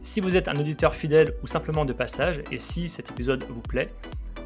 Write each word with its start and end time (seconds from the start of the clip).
Si 0.00 0.20
vous 0.20 0.36
êtes 0.36 0.48
un 0.48 0.56
auditeur 0.56 0.94
fidèle 0.94 1.34
ou 1.42 1.46
simplement 1.46 1.84
de 1.84 1.92
passage, 1.92 2.42
et 2.50 2.58
si 2.58 2.88
cet 2.88 3.10
épisode 3.10 3.44
vous 3.48 3.62
plaît, 3.62 3.92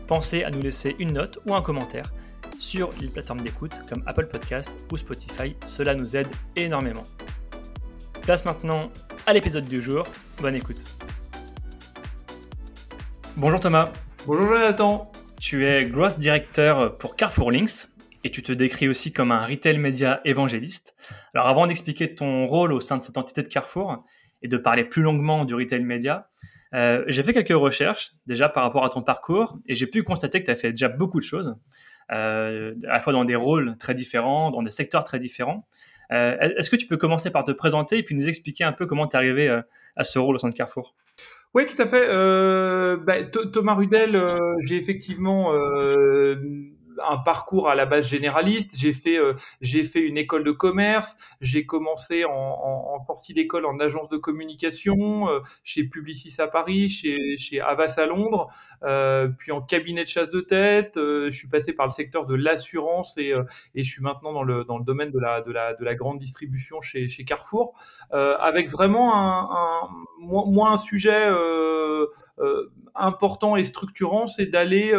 pensez 0.06 0.44
à 0.44 0.50
nous 0.50 0.60
laisser 0.60 0.96
une 0.98 1.12
note 1.12 1.38
ou 1.46 1.54
un 1.54 1.62
commentaire 1.62 2.12
sur 2.58 2.90
les 3.00 3.08
plateformes 3.08 3.40
d'écoute 3.40 3.72
comme 3.88 4.02
Apple 4.06 4.26
Podcast 4.26 4.70
ou 4.90 4.96
Spotify, 4.96 5.56
cela 5.64 5.94
nous 5.94 6.16
aide 6.16 6.28
énormément. 6.56 7.02
Place 8.22 8.44
maintenant 8.44 8.90
à 9.26 9.32
l'épisode 9.32 9.66
du 9.66 9.82
jour, 9.82 10.06
bonne 10.40 10.54
écoute. 10.54 10.82
Bonjour 13.36 13.60
Thomas. 13.60 13.90
Bonjour 14.26 14.46
Jonathan. 14.46 15.12
Tu 15.40 15.66
es 15.66 15.84
Growth 15.84 16.18
Director 16.18 16.96
pour 16.96 17.16
Carrefour 17.16 17.52
Links 17.52 17.88
et 18.24 18.30
tu 18.30 18.42
te 18.42 18.52
décris 18.52 18.88
aussi 18.88 19.12
comme 19.12 19.30
un 19.30 19.46
retail 19.46 19.78
média 19.78 20.20
évangéliste. 20.24 20.96
Alors 21.34 21.48
avant 21.48 21.66
d'expliquer 21.66 22.14
ton 22.14 22.46
rôle 22.46 22.72
au 22.72 22.80
sein 22.80 22.96
de 22.96 23.02
cette 23.02 23.18
entité 23.18 23.42
de 23.42 23.48
Carrefour, 23.48 24.04
de 24.48 24.56
parler 24.56 24.84
plus 24.84 25.02
longuement 25.02 25.44
du 25.44 25.54
retail 25.54 25.84
média, 25.84 26.28
euh, 26.74 27.04
j'ai 27.06 27.22
fait 27.22 27.32
quelques 27.32 27.58
recherches 27.58 28.12
déjà 28.26 28.48
par 28.48 28.62
rapport 28.62 28.84
à 28.84 28.88
ton 28.88 29.02
parcours 29.02 29.58
et 29.66 29.74
j'ai 29.74 29.86
pu 29.86 30.02
constater 30.02 30.40
que 30.40 30.46
tu 30.46 30.50
as 30.50 30.56
fait 30.56 30.70
déjà 30.70 30.88
beaucoup 30.88 31.20
de 31.20 31.24
choses, 31.24 31.56
euh, 32.12 32.74
à 32.84 32.94
la 32.94 33.00
fois 33.00 33.12
dans 33.12 33.24
des 33.24 33.36
rôles 33.36 33.76
très 33.78 33.94
différents, 33.94 34.50
dans 34.50 34.62
des 34.62 34.70
secteurs 34.70 35.04
très 35.04 35.18
différents. 35.18 35.66
Euh, 36.12 36.36
est-ce 36.38 36.70
que 36.70 36.76
tu 36.76 36.86
peux 36.86 36.96
commencer 36.96 37.30
par 37.30 37.44
te 37.44 37.50
présenter 37.50 37.98
et 37.98 38.02
puis 38.02 38.14
nous 38.14 38.28
expliquer 38.28 38.64
un 38.64 38.72
peu 38.72 38.86
comment 38.86 39.06
tu 39.08 39.16
es 39.16 39.18
arrivé 39.18 39.60
à 39.96 40.04
ce 40.04 40.18
rôle 40.18 40.36
au 40.36 40.38
sein 40.38 40.48
de 40.48 40.54
Carrefour? 40.54 40.94
Oui, 41.54 41.66
tout 41.66 41.80
à 41.80 41.86
fait. 41.86 42.06
Bah, 42.98 43.24
Thomas 43.52 43.74
Rudel, 43.74 44.20
j'ai 44.60 44.76
effectivement 44.76 45.52
un 47.02 47.18
parcours 47.18 47.68
à 47.68 47.74
la 47.74 47.86
base 47.86 48.06
généraliste. 48.06 48.72
J'ai 48.76 48.92
fait, 48.92 49.18
euh, 49.18 49.34
fait 49.62 50.00
une 50.00 50.18
école 50.18 50.44
de 50.44 50.52
commerce. 50.52 51.16
J'ai 51.40 51.66
commencé 51.66 52.24
en, 52.24 52.32
en, 52.32 53.04
sortie 53.06 53.34
d'école 53.34 53.66
en 53.66 53.78
agence 53.78 54.08
de 54.08 54.16
communication, 54.16 55.28
euh, 55.28 55.40
chez 55.62 55.84
Publicis 55.84 56.34
à 56.38 56.48
Paris, 56.48 56.88
chez, 56.88 57.36
chez 57.38 57.60
Avas 57.60 57.94
à 57.98 58.06
Londres, 58.06 58.48
euh, 58.82 59.28
puis 59.28 59.52
en 59.52 59.60
cabinet 59.60 60.02
de 60.02 60.08
chasse 60.08 60.30
de 60.30 60.40
tête. 60.40 60.92
je 60.96 61.30
suis 61.30 61.48
passé 61.48 61.72
par 61.72 61.86
le 61.86 61.92
secteur 61.92 62.26
de 62.26 62.34
l'assurance 62.34 63.16
et, 63.18 63.32
et 63.74 63.82
je 63.82 63.90
suis 63.90 64.02
maintenant 64.02 64.32
dans 64.32 64.42
le, 64.42 64.64
dans 64.64 64.78
le 64.78 64.84
domaine 64.84 65.10
de 65.10 65.18
la, 65.18 65.40
de 65.40 65.52
la, 65.52 65.74
de 65.74 65.84
la 65.84 65.94
grande 65.94 66.18
distribution 66.18 66.80
chez, 66.80 67.08
chez 67.08 67.24
Carrefour, 67.24 67.74
avec 68.10 68.70
vraiment 68.70 69.14
un, 69.14 69.48
un, 69.52 69.88
moi, 70.18 70.70
un 70.70 70.76
sujet 70.76 71.30
important 72.94 73.56
et 73.56 73.64
structurant, 73.64 74.26
c'est 74.26 74.46
d'aller 74.46 74.92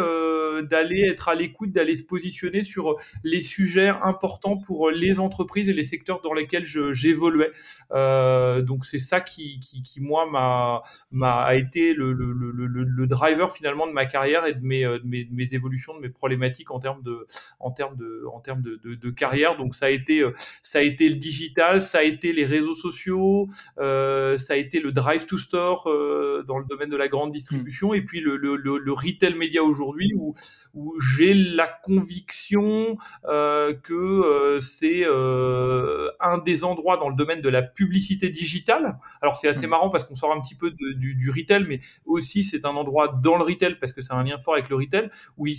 d'aller 0.62 1.08
être 1.10 1.28
à 1.28 1.34
l'écoute, 1.34 1.70
d'aller 1.72 1.87
se 1.96 2.02
positionner 2.02 2.62
sur 2.62 2.96
les 3.24 3.40
sujets 3.40 3.88
importants 3.88 4.56
pour 4.58 4.90
les 4.90 5.20
entreprises 5.20 5.68
et 5.68 5.72
les 5.72 5.84
secteurs 5.84 6.20
dans 6.22 6.32
lesquels 6.32 6.64
j'évoluais. 6.64 7.50
Euh, 7.92 8.62
donc 8.62 8.84
c'est 8.84 8.98
ça 8.98 9.20
qui, 9.20 9.60
qui, 9.60 9.82
qui 9.82 10.00
moi 10.00 10.28
m'a 10.30 10.82
m'a 11.10 11.42
a 11.42 11.54
été 11.54 11.94
le, 11.94 12.12
le, 12.12 12.32
le, 12.32 12.66
le, 12.66 13.06
driver 13.06 13.50
finalement 13.52 13.86
de 13.86 13.92
ma 13.92 14.06
carrière 14.06 14.44
et 14.46 14.54
de 14.54 14.64
mes, 14.64 14.82
de 14.82 15.02
mes, 15.04 15.24
de 15.24 15.32
mes 15.32 15.54
évolutions, 15.54 15.94
de 15.94 16.00
mes 16.00 16.08
problématiques 16.08 16.70
en 16.70 16.78
termes 16.78 17.02
de 17.02 17.26
en 17.60 17.70
termes 17.70 17.96
de 17.96 18.24
en 18.32 18.40
termes 18.40 18.62
de, 18.62 18.78
de, 18.84 18.94
de, 18.94 19.10
carrière. 19.10 19.56
Donc 19.56 19.74
ça 19.74 19.86
a 19.86 19.90
été 19.90 20.24
ça 20.62 20.80
a 20.80 20.82
été 20.82 21.08
le 21.08 21.14
digital, 21.14 21.80
ça 21.80 21.98
a 21.98 22.02
été 22.02 22.32
les 22.32 22.44
réseaux 22.44 22.74
sociaux, 22.74 23.48
euh, 23.78 24.36
ça 24.36 24.54
a 24.54 24.56
été 24.56 24.80
le 24.80 24.92
drive 24.92 25.26
to 25.26 25.38
store 25.38 25.88
euh, 25.88 26.44
dans 26.46 26.58
le 26.58 26.64
domaine 26.64 26.90
de 26.90 26.96
la 26.96 27.08
grande 27.08 27.30
distribution 27.32 27.94
et 27.94 28.02
puis 28.02 28.20
le, 28.20 28.36
le, 28.36 28.56
le, 28.56 28.92
retail 28.92 29.34
média 29.34 29.62
aujourd'hui 29.62 30.12
où 30.16 30.34
où 30.74 30.94
j'ai 31.00 31.34
la 31.34 31.66
conviction 31.82 32.96
euh, 33.26 33.74
que 33.74 33.94
euh, 33.94 34.60
c'est 34.60 35.04
euh, 35.04 36.10
un 36.20 36.38
des 36.38 36.64
endroits 36.64 36.96
dans 36.96 37.08
le 37.08 37.16
domaine 37.16 37.40
de 37.40 37.48
la 37.48 37.62
publicité 37.62 38.28
digitale. 38.28 38.98
Alors 39.22 39.36
c'est 39.36 39.48
assez 39.48 39.66
mmh. 39.66 39.70
marrant 39.70 39.90
parce 39.90 40.04
qu'on 40.04 40.16
sort 40.16 40.32
un 40.32 40.40
petit 40.40 40.54
peu 40.54 40.70
du, 40.70 41.14
du, 41.14 41.30
retail, 41.30 41.64
mais 41.68 41.80
aussi 42.04 42.42
c'est 42.42 42.64
un 42.64 42.76
endroit 42.76 43.08
dans 43.22 43.36
le 43.36 43.44
retail 43.44 43.78
parce 43.78 43.92
que 43.92 44.02
c'est 44.02 44.12
un 44.12 44.22
lien 44.22 44.38
fort 44.38 44.54
avec 44.54 44.68
le 44.68 44.76
retail 44.76 45.10
où 45.36 45.46
il, 45.46 45.58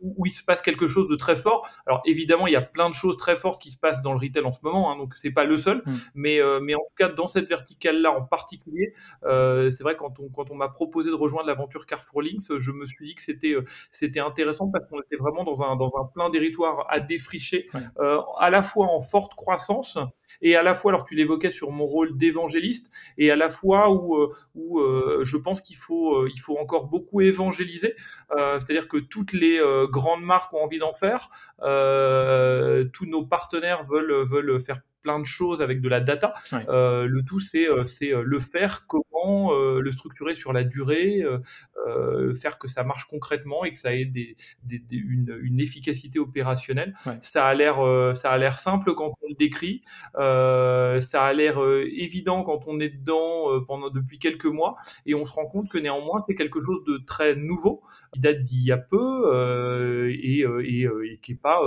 où, 0.00 0.26
il, 0.26 0.32
se 0.32 0.42
passe 0.42 0.62
quelque 0.62 0.86
chose 0.86 1.08
de 1.08 1.16
très 1.16 1.36
fort. 1.36 1.68
Alors 1.86 2.02
évidemment 2.06 2.46
il 2.46 2.52
y 2.52 2.56
a 2.56 2.62
plein 2.62 2.88
de 2.88 2.94
choses 2.94 3.16
très 3.16 3.36
fortes 3.36 3.60
qui 3.60 3.70
se 3.70 3.78
passent 3.78 4.02
dans 4.02 4.12
le 4.12 4.18
retail 4.18 4.44
en 4.44 4.52
ce 4.52 4.58
moment, 4.62 4.90
hein, 4.90 4.96
donc 4.96 5.14
c'est 5.14 5.30
pas 5.30 5.44
le 5.44 5.56
seul, 5.56 5.82
mmh. 5.84 5.92
mais 6.14 6.40
mais 6.62 6.74
en 6.74 6.80
tout 6.80 6.94
cas 6.96 7.08
dans 7.08 7.26
cette 7.26 7.48
verticale 7.48 8.00
là 8.00 8.12
en 8.12 8.22
particulier, 8.22 8.94
c'est 9.22 9.82
vrai 9.82 9.96
quand 9.96 10.18
on 10.20 10.28
quand 10.28 10.50
on 10.50 10.54
m'a 10.54 10.68
proposé 10.68 11.10
de 11.10 11.16
rejoindre 11.16 11.46
l'aventure 11.46 11.86
Carrefour 11.86 12.22
Links, 12.22 12.56
je 12.56 12.72
me 12.72 12.86
suis 12.86 13.06
dit 13.06 13.14
que 13.14 13.22
c'était 13.22 13.54
c'était 13.90 14.20
intéressant 14.20 14.68
parce 14.70 14.86
qu'on 14.86 15.00
était 15.00 15.16
vraiment 15.16 15.44
dans 15.44 15.57
un 15.62 15.76
dans 15.76 15.92
un 16.00 16.04
plein 16.04 16.30
territoire 16.30 16.86
à 16.88 17.00
défricher, 17.00 17.68
euh, 17.98 18.20
à 18.38 18.50
la 18.50 18.62
fois 18.62 18.86
en 18.86 19.00
forte 19.00 19.34
croissance 19.34 19.98
et 20.40 20.56
à 20.56 20.62
la 20.62 20.74
fois, 20.74 20.92
alors 20.92 21.04
tu 21.04 21.14
l'évoquais 21.14 21.50
sur 21.50 21.70
mon 21.70 21.86
rôle 21.86 22.16
d'évangéliste, 22.16 22.90
et 23.16 23.30
à 23.30 23.36
la 23.36 23.50
fois 23.50 23.90
où, 23.90 24.16
euh, 24.16 24.32
où 24.54 24.80
euh, 24.80 25.20
je 25.24 25.36
pense 25.36 25.60
qu'il 25.60 25.76
faut, 25.76 26.26
il 26.26 26.38
faut 26.38 26.58
encore 26.58 26.86
beaucoup 26.86 27.20
évangéliser, 27.20 27.94
c'est-à-dire 28.30 28.88
que 28.88 28.98
toutes 28.98 29.32
les 29.32 29.60
grandes 29.90 30.22
marques 30.22 30.52
ont 30.52 30.62
envie 30.62 30.78
d'en 30.78 30.92
faire, 30.92 31.30
tous 31.58 33.06
nos 33.06 33.24
partenaires 33.24 33.84
veulent, 33.84 34.24
veulent 34.24 34.60
faire 34.60 34.80
plein 35.02 35.20
de 35.20 35.26
choses 35.26 35.62
avec 35.62 35.80
de 35.80 35.88
la 35.88 36.00
data. 36.00 36.34
Euh, 36.68 37.06
le 37.06 37.22
tout, 37.22 37.40
c'est 37.40 37.66
le 37.66 38.40
faire, 38.40 38.86
comment 38.86 39.52
le 39.52 39.90
structurer 39.90 40.34
sur 40.34 40.52
la 40.52 40.64
durée, 40.64 41.24
faire 42.40 42.58
que 42.58 42.68
ça 42.68 42.84
marche 42.84 43.06
concrètement 43.06 43.64
et 43.64 43.72
que 43.72 43.78
ça 43.78 43.94
ait 43.94 44.04
des, 44.04 44.36
des, 44.64 44.82
une, 44.90 45.38
une, 45.42 45.60
efficacité 45.60 46.18
opérationnelle. 46.18 46.94
Ça 47.20 47.46
a 47.46 47.54
l'air 47.54 47.78
ça 48.14 48.30
a 48.30 48.38
l'air 48.38 48.58
simple 48.58 48.94
quand 48.94 49.12
on 49.22 49.28
le 49.28 49.34
décrit, 49.34 49.82
ça 50.14 51.24
a 51.24 51.32
l'air 51.32 51.58
évident 51.84 52.42
quand 52.42 52.66
on 52.66 52.80
est 52.80 52.90
dedans 52.90 53.60
pendant 53.66 53.90
depuis 53.90 54.18
quelques 54.18 54.46
mois 54.46 54.76
et 55.06 55.14
on 55.14 55.24
se 55.24 55.32
rend 55.32 55.46
compte 55.46 55.68
que 55.68 55.78
néanmoins 55.78 56.18
c'est 56.20 56.34
quelque 56.34 56.60
chose 56.60 56.84
de 56.86 56.98
très 56.98 57.34
nouveau 57.34 57.82
qui 58.12 58.20
date 58.20 58.42
d'il 58.44 58.62
y 58.62 58.72
a 58.72 58.78
peu 58.78 60.08
et, 60.10 60.40
et, 60.40 60.82
et, 60.84 61.18
qui 61.20 61.32
est 61.32 61.40
pas 61.40 61.60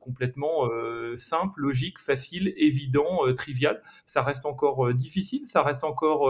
complètement 0.00 0.68
simple, 1.16 1.60
logique, 1.60 1.98
facile 1.98 2.52
évident, 2.56 3.26
euh, 3.26 3.34
trivial. 3.34 3.82
Ça 4.06 4.22
reste 4.22 4.46
encore 4.46 4.86
euh, 4.86 4.94
difficile, 4.94 5.46
ça 5.46 5.62
reste 5.62 5.84
encore 5.84 6.28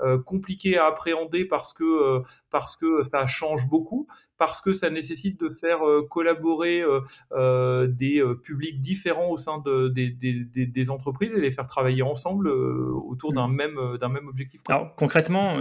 euh, 0.00 0.18
compliqué 0.24 0.78
à 0.78 0.86
appréhender 0.86 1.44
parce 1.44 1.72
que, 1.72 2.22
parce 2.50 2.69
que 2.76 3.04
ça 3.10 3.26
change 3.26 3.68
beaucoup, 3.68 4.06
parce 4.38 4.60
que 4.60 4.72
ça 4.72 4.90
nécessite 4.90 5.40
de 5.40 5.48
faire 5.48 5.80
collaborer 6.08 6.82
des 7.32 8.22
publics 8.42 8.80
différents 8.80 9.30
au 9.30 9.36
sein 9.36 9.58
de, 9.58 9.88
des, 9.88 10.90
entreprises 10.90 11.32
et 11.34 11.40
les 11.40 11.50
faire 11.50 11.66
travailler 11.66 12.02
ensemble 12.02 12.48
autour 12.48 13.32
d'un 13.32 13.48
mmh. 13.48 13.54
même, 13.54 13.96
d'un 14.00 14.08
même 14.08 14.28
objectif. 14.28 14.60
Alors 14.68 14.94
concrètement, 14.94 15.58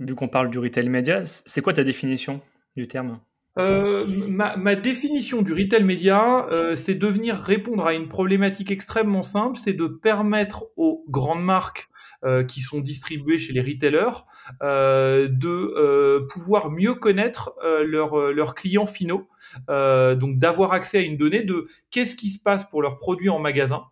vu 0.00 0.14
qu'on 0.14 0.28
parle 0.28 0.50
du 0.50 0.58
retail 0.58 0.88
média, 0.88 1.24
c'est 1.24 1.60
quoi 1.60 1.72
ta 1.72 1.84
définition 1.84 2.40
du 2.76 2.86
terme? 2.88 3.20
Euh, 3.58 4.04
ma, 4.06 4.74
définition 4.74 5.40
du 5.40 5.52
retail 5.52 5.82
média, 5.82 6.46
euh, 6.50 6.74
c'est 6.74 6.94
de 6.94 7.06
venir 7.06 7.36
répondre 7.36 7.86
à 7.86 7.94
une 7.94 8.08
problématique 8.08 8.70
extrêmement 8.70 9.22
simple, 9.22 9.56
c'est 9.58 9.72
de 9.72 9.86
permettre 9.86 10.66
aux 10.76 11.04
grandes 11.08 11.42
marques 11.42 11.88
euh, 12.24 12.44
qui 12.44 12.60
sont 12.60 12.80
distribuées 12.80 13.38
chez 13.38 13.52
les 13.54 13.62
retailers 13.62 14.26
de 14.60 16.26
pouvoir 16.32 16.70
mieux 16.70 16.94
connaître 16.94 17.54
leurs, 17.84 18.54
clients 18.54 18.86
finaux, 18.86 19.28
donc 19.68 20.38
d'avoir 20.38 20.72
accès 20.72 20.98
à 20.98 21.02
une 21.02 21.16
donnée 21.16 21.42
de 21.42 21.66
qu'est-ce 21.90 22.16
qui 22.16 22.30
se 22.30 22.38
passe 22.38 22.68
pour 22.68 22.82
leurs 22.82 22.98
produits 22.98 23.30
en 23.30 23.38
magasin, 23.38 23.84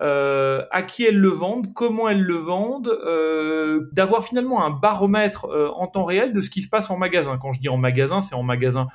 à 0.00 0.82
qui 0.82 1.04
elles 1.04 1.18
le 1.18 1.28
vendent, 1.28 1.72
comment 1.74 2.08
elles 2.08 2.22
le 2.22 2.36
vendent, 2.36 2.88
euh, 2.88 3.88
d'avoir 3.92 4.24
finalement 4.24 4.64
un 4.64 4.70
baromètre 4.70 5.46
euh, 5.46 5.70
en 5.74 5.86
temps 5.86 6.04
réel 6.04 6.32
de 6.32 6.40
ce 6.40 6.50
qui 6.50 6.62
se 6.62 6.68
passe 6.68 6.90
en 6.90 6.96
magasin. 6.96 7.38
Quand 7.38 7.52
je 7.52 7.60
dis 7.60 7.68
en 7.68 7.76
magasin, 7.76 8.20
c'est 8.20 8.34
en 8.34 8.42
magasin 8.42 8.86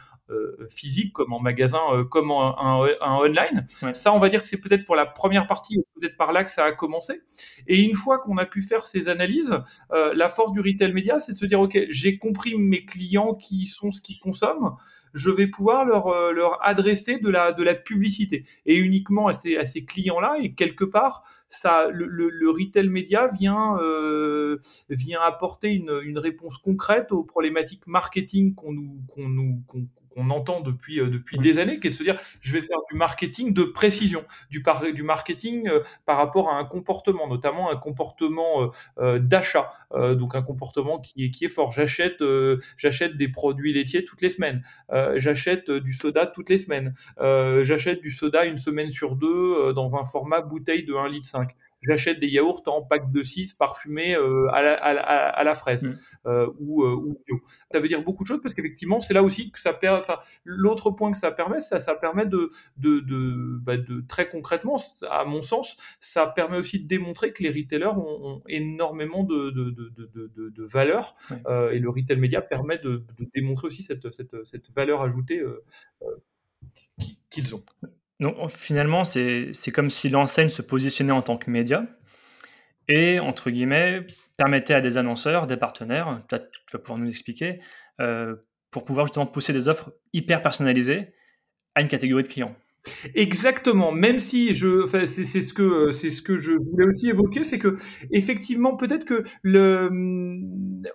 physique 0.70 1.14
comme 1.14 1.34
en 1.34 1.40
magasin 1.40 1.80
comme 2.10 2.32
en, 2.32 2.58
un, 2.60 2.98
online. 3.02 3.66
Ça, 3.94 4.14
on 4.14 4.20
va 4.20 4.30
dire 4.30 4.42
que 4.42 4.48
c'est 4.48 4.58
peut-être 4.58 4.86
pour 4.86 4.96
la 4.96 5.06
première 5.06 5.48
partie, 5.48 5.78
peut-être 6.00 6.18
par 6.18 6.32
là 6.32 6.44
que 6.44 6.52
ça 6.52 6.66
a 6.66 6.72
commencé. 6.72 7.22
Et 7.68 7.82
une 7.82 7.94
fois 7.94 8.20
qu'on 8.20 8.38
a 8.38 8.46
pu 8.46 8.62
faire 8.62 8.86
ces 8.86 9.10
analyses, 9.10 9.56
la 9.92 10.30
force 10.30 10.52
du 10.52 10.60
retail 10.60 10.94
média, 10.94 11.20
c'est 11.20 11.34
de 11.34 11.38
se 11.38 11.46
dire, 11.46 11.60
OK, 11.60 11.78
j'ai 11.90 12.18
compris 12.18 12.56
mes 12.56 12.86
clients 12.86 13.34
qui 13.34 13.66
sont 13.66 13.92
ce 13.92 14.02
qu'ils 14.02 14.20
consomment 14.20 14.76
je 15.14 15.30
vais 15.30 15.48
pouvoir 15.48 15.86
leur, 15.86 16.08
euh, 16.08 16.32
leur 16.32 16.66
adresser 16.66 17.20
de 17.20 17.30
la, 17.30 17.54
de 17.54 17.64
la 17.64 17.76
publicité 17.76 18.44
et 18.66 18.78
uniquement 18.78 19.28
à 19.28 19.34
ces, 19.34 19.58
à 19.58 19.66
ces 19.66 19.84
clients-là 19.84 20.38
et 20.42 20.54
quelque 20.54 20.86
part 20.86 21.24
ça, 21.50 21.88
le, 21.92 22.50
retail 22.50 22.90
média 22.90 23.28
vient, 23.28 23.78
vient 24.90 25.22
apporter 25.22 25.70
une, 25.70 26.00
une, 26.04 26.20
réponse 26.20 26.58
concrète 26.58 27.12
aux 27.12 27.24
problématiques 27.24 27.88
marketing 27.88 28.56
qu'on 28.56 28.72
nous, 28.72 29.02
qu'on 29.08 29.28
nous, 29.28 29.64
qu'on 30.10 30.30
entend 30.30 30.62
depuis, 30.62 31.00
euh, 31.00 31.10
depuis 31.10 31.38
des 31.38 31.60
années, 31.60 31.80
qui 31.80 31.88
est 31.88 31.92
de 31.92 31.96
se 31.96 32.04
dire 32.04 32.20
je 32.42 32.54
vais 32.54 32.62
faire 32.62 32.80
du 32.90 32.98
marketing 32.98 33.54
de 33.54 33.64
précision, 33.64 34.24
du, 34.50 34.64
du 34.94 35.04
marketing 35.04 35.68
euh, 35.68 35.82
par 36.06 36.18
rapport 36.18 36.50
à 36.50 36.56
un 36.56 36.66
comportement, 36.66 37.28
notamment 37.28 37.72
un 37.72 37.78
comportement 37.78 38.72
euh, 39.00 39.20
d'achat, 39.20 39.72
donc 39.96 40.36
un 40.36 40.42
comportement 40.42 41.00
qui 41.00 41.26
est, 41.26 41.32
qui 41.32 41.46
est 41.46 41.50
fort. 41.50 41.72
J'achète 41.72 42.24
j'achète 42.78 43.18
des 43.18 43.28
produits 43.28 43.74
laitiers 43.74 44.06
toutes 44.06 44.22
les 44.22 44.30
semaines, 44.30 44.64
j'achète 45.16 45.72
du 45.72 45.94
soda 45.94 46.26
toutes 46.28 46.50
les 46.50 46.58
semaines, 46.58 46.94
j'achète 47.18 48.02
du 48.02 48.12
soda 48.12 48.46
une 48.46 48.58
semaine 48.58 48.90
sur 48.90 49.16
deux 49.16 49.74
dans 49.74 49.96
un 49.96 50.06
format 50.06 50.42
bouteille 50.42 50.84
de 50.84 50.94
1,5 50.94 51.10
litre 51.12 51.30
j'achète 51.82 52.20
des 52.20 52.28
yaourts 52.28 52.62
en 52.68 52.82
pack 52.82 53.12
de 53.12 53.24
6 53.24 53.54
parfumés 53.54 54.16
euh, 54.16 54.48
à, 54.52 54.62
la, 54.62 54.74
à, 54.74 54.92
à, 55.30 55.44
la, 55.44 55.56
fraise 55.56 55.86
mm. 55.86 55.92
euh, 56.28 56.50
ou, 56.60 56.84
euh, 56.84 56.96
ou, 56.96 57.22
bio. 57.26 57.42
Ça 57.72 57.80
veut 57.80 57.88
dire 57.88 58.04
beaucoup 58.04 58.24
de 58.24 58.28
choses 58.28 58.42
parce 58.42 58.54
qu'effectivement, 58.54 59.00
c'est 59.00 59.14
là 59.14 59.24
aussi 59.24 59.52
que 59.52 59.60
ça 59.60 59.74
permet. 59.74 60.02
L'autre 60.44 60.92
point 60.92 61.12
que 61.12 61.18
ça 61.18 61.32
permet, 61.32 61.62
ça, 61.62 61.80
ça 61.80 61.96
permet 61.96 62.26
de, 62.26 62.52
de, 62.78 63.00
de, 63.00 63.60
bah, 63.62 63.78
de, 63.78 64.02
très 64.08 64.30
concrètement, 64.30 64.76
à 65.10 65.26
mon 65.26 65.42
sens, 65.42 65.78
ça 66.00 66.28
permet 66.28 66.58
aussi 66.58 66.80
de 66.80 66.88
démontrer 66.88 67.34
que 67.34 67.44
les 67.44 67.50
retailers 67.50 67.98
ont, 67.98 68.42
énormément 68.48 69.24
de, 69.24 69.50
de, 69.52 69.72
de, 69.72 70.50
de 70.50 70.64
valeur 70.64 71.16
euh, 71.48 71.72
et 71.72 71.80
le 71.80 71.90
retail 71.90 72.18
média 72.18 72.42
permet 72.42 72.78
de, 72.78 73.04
démontrer 73.34 73.68
aussi 73.68 73.84
cette, 73.84 74.12
cette, 74.12 74.36
cette 74.46 74.72
valeur 74.72 75.02
ajoutée 75.02 75.40
euh, 75.40 75.64
qu'ils 77.30 77.56
ont. 77.56 77.64
Donc 78.20 78.50
finalement, 78.50 79.04
c'est 79.04 79.72
comme 79.74 79.90
si 79.90 80.10
l'enseigne 80.10 80.50
se 80.50 80.62
positionnait 80.62 81.12
en 81.12 81.22
tant 81.22 81.38
que 81.38 81.50
média 81.50 81.86
et, 82.88 83.20
entre 83.20 83.50
guillemets, 83.50 84.06
permettait 84.36 84.74
à 84.74 84.82
des 84.82 84.98
annonceurs, 84.98 85.48
des 85.48 85.58
partenaires, 85.58 86.22
tu 86.28 86.38
vas 86.74 86.80
pouvoir 86.80 87.00
nous 87.00 87.10
expliquer, 87.10 87.60
euh, 88.02 88.36
pour 88.72 88.84
pouvoir 88.84 89.06
justement 89.08 89.28
pousser 89.28 89.54
des 89.54 89.70
offres 89.70 89.94
hyper 90.12 90.42
personnalisées 90.42 91.14
à 91.76 91.82
une 91.82 91.88
catégorie 91.88 92.24
de 92.24 92.28
clients. 92.28 92.56
Exactement. 93.14 93.92
Même 93.92 94.20
si 94.20 94.54
je, 94.54 94.84
enfin, 94.84 95.06
c'est 95.06 95.24
ce 95.24 95.54
que 95.54 95.92
c'est 95.92 96.10
ce 96.10 96.22
que 96.22 96.38
je 96.38 96.52
voulais 96.52 96.86
aussi 96.88 97.10
évoquer, 97.10 97.44
c'est 97.46 97.60
que 97.60 97.76
effectivement 98.12 98.78
peut-être 98.78 99.06
que 99.06 99.24
le, 99.42 99.90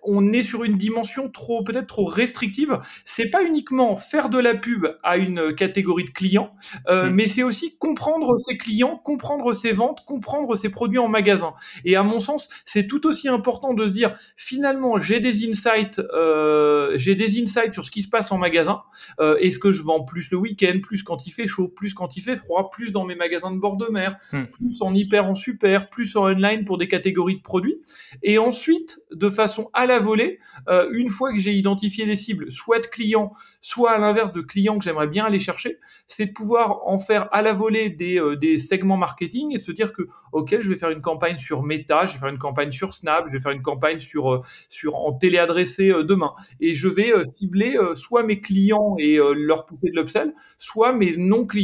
on 0.03 0.33
est 0.33 0.43
sur 0.43 0.65
une 0.65 0.77
dimension 0.77 1.29
trop 1.29 1.63
peut-être 1.63 1.87
trop 1.87 2.07
restrictive. 2.07 2.79
C'est 3.05 3.31
pas 3.31 3.45
uniquement 3.45 3.97
faire 3.97 4.29
de 4.31 4.39
la 4.39 4.55
pub 4.55 4.87
à 5.03 5.19
une 5.19 5.55
catégorie 5.55 6.05
de 6.05 6.11
clients, 6.11 6.55
euh, 6.89 7.11
mmh. 7.11 7.15
mais 7.15 7.27
c'est 7.27 7.43
aussi 7.43 7.77
comprendre 7.77 8.39
ses 8.39 8.57
clients, 8.57 8.97
comprendre 8.97 9.53
ses 9.53 9.73
ventes, 9.73 10.05
comprendre 10.07 10.57
ses 10.57 10.71
produits 10.71 10.99
en 10.99 11.09
magasin. 11.09 11.53
Et 11.85 11.97
à 11.97 12.03
mon 12.03 12.19
sens, 12.19 12.49
c'est 12.65 12.87
tout 12.87 13.07
aussi 13.07 13.29
important 13.29 13.75
de 13.75 13.87
se 13.87 13.93
dire 13.93 14.15
finalement 14.37 14.99
j'ai 15.01 15.21
des 15.21 15.47
insights, 15.47 16.01
euh, 16.15 16.93
j'ai 16.97 17.15
des 17.15 17.41
insights 17.41 17.75
sur 17.75 17.87
ce 17.87 17.91
qui 17.91 18.03
se 18.03 18.09
passe 18.09 18.33
en 18.33 18.39
magasin. 18.39 18.83
Euh, 19.21 19.37
Est-ce 19.37 19.59
que 19.59 19.71
je 19.71 19.83
vends 19.83 20.03
plus 20.03 20.31
le 20.31 20.39
week-end, 20.39 20.79
plus 20.83 21.03
quand 21.03 21.27
il 21.27 21.31
fait 21.31 21.47
chaud 21.47 21.69
plus 21.75 21.95
quand 21.95 22.17
il 22.17 22.21
fait 22.21 22.37
froid, 22.37 22.71
plus 22.71 22.91
dans 22.91 23.05
mes 23.05 23.15
magasins 23.15 23.51
de 23.51 23.59
bord 23.59 23.77
de 23.77 23.87
mer, 23.87 24.17
hmm. 24.33 24.45
plus 24.45 24.83
en 24.83 24.95
hyper, 24.95 25.27
en 25.27 25.35
super, 25.35 25.91
plus 25.91 26.17
en 26.17 26.25
online 26.25 26.65
pour 26.65 26.79
des 26.79 26.89
catégories 26.89 27.37
de 27.37 27.43
produits. 27.43 27.81
Et 28.23 28.39
ensuite, 28.39 29.01
de 29.13 29.29
façon 29.29 29.71
à 29.73 29.87
la 29.87 29.99
volée, 29.99 30.39
euh, 30.69 30.89
une 30.93 31.09
fois 31.09 31.33
que 31.33 31.39
j'ai 31.39 31.53
identifié 31.53 32.07
des 32.07 32.15
cibles, 32.15 32.51
soit 32.51 32.81
de 32.81 32.87
clients, 32.87 33.31
soit 33.61 33.93
à 33.93 33.99
l'inverse 33.99 34.33
de 34.33 34.41
clients 34.41 34.79
que 34.79 34.85
j'aimerais 34.85 35.07
bien 35.07 35.25
aller 35.25 35.39
chercher, 35.39 35.79
c'est 36.07 36.27
de 36.27 36.33
pouvoir 36.33 36.87
en 36.87 36.99
faire 36.99 37.29
à 37.33 37.43
la 37.43 37.53
volée 37.53 37.91
des, 37.91 38.19
euh, 38.19 38.37
des 38.37 38.59
segments 38.59 38.97
marketing 38.97 39.53
et 39.53 39.57
de 39.57 39.63
se 39.63 39.73
dire 39.73 39.93
que, 39.93 40.03
OK, 40.33 40.57
je 40.59 40.69
vais 40.69 40.77
faire 40.77 40.91
une 40.91 41.01
campagne 41.01 41.39
sur 41.39 41.63
Meta, 41.63 42.07
je 42.07 42.15
vais 42.15 42.19
faire 42.19 42.29
une 42.29 42.39
campagne 42.39 42.73
sur 42.73 42.95
Snap, 42.95 43.27
je 43.29 43.33
vais 43.33 43.41
faire 43.41 43.53
une 43.53 43.63
campagne 43.63 44.01
sur, 44.01 44.33
euh, 44.33 44.43
sur 44.69 44.97
en 44.97 45.13
téléadressé 45.13 45.93
demain. 46.05 46.33
Et 46.61 46.75
je 46.75 46.89
vais 46.89 47.13
cibler 47.25 47.77
soit 47.95 48.23
mes 48.23 48.41
clients 48.41 48.97
et 48.99 49.19
leur 49.35 49.67
pousser 49.67 49.91
de 49.91 49.97
l'upsell, 49.97 50.35
soit 50.59 50.93
mes 50.93 51.17
non-clients 51.17 51.64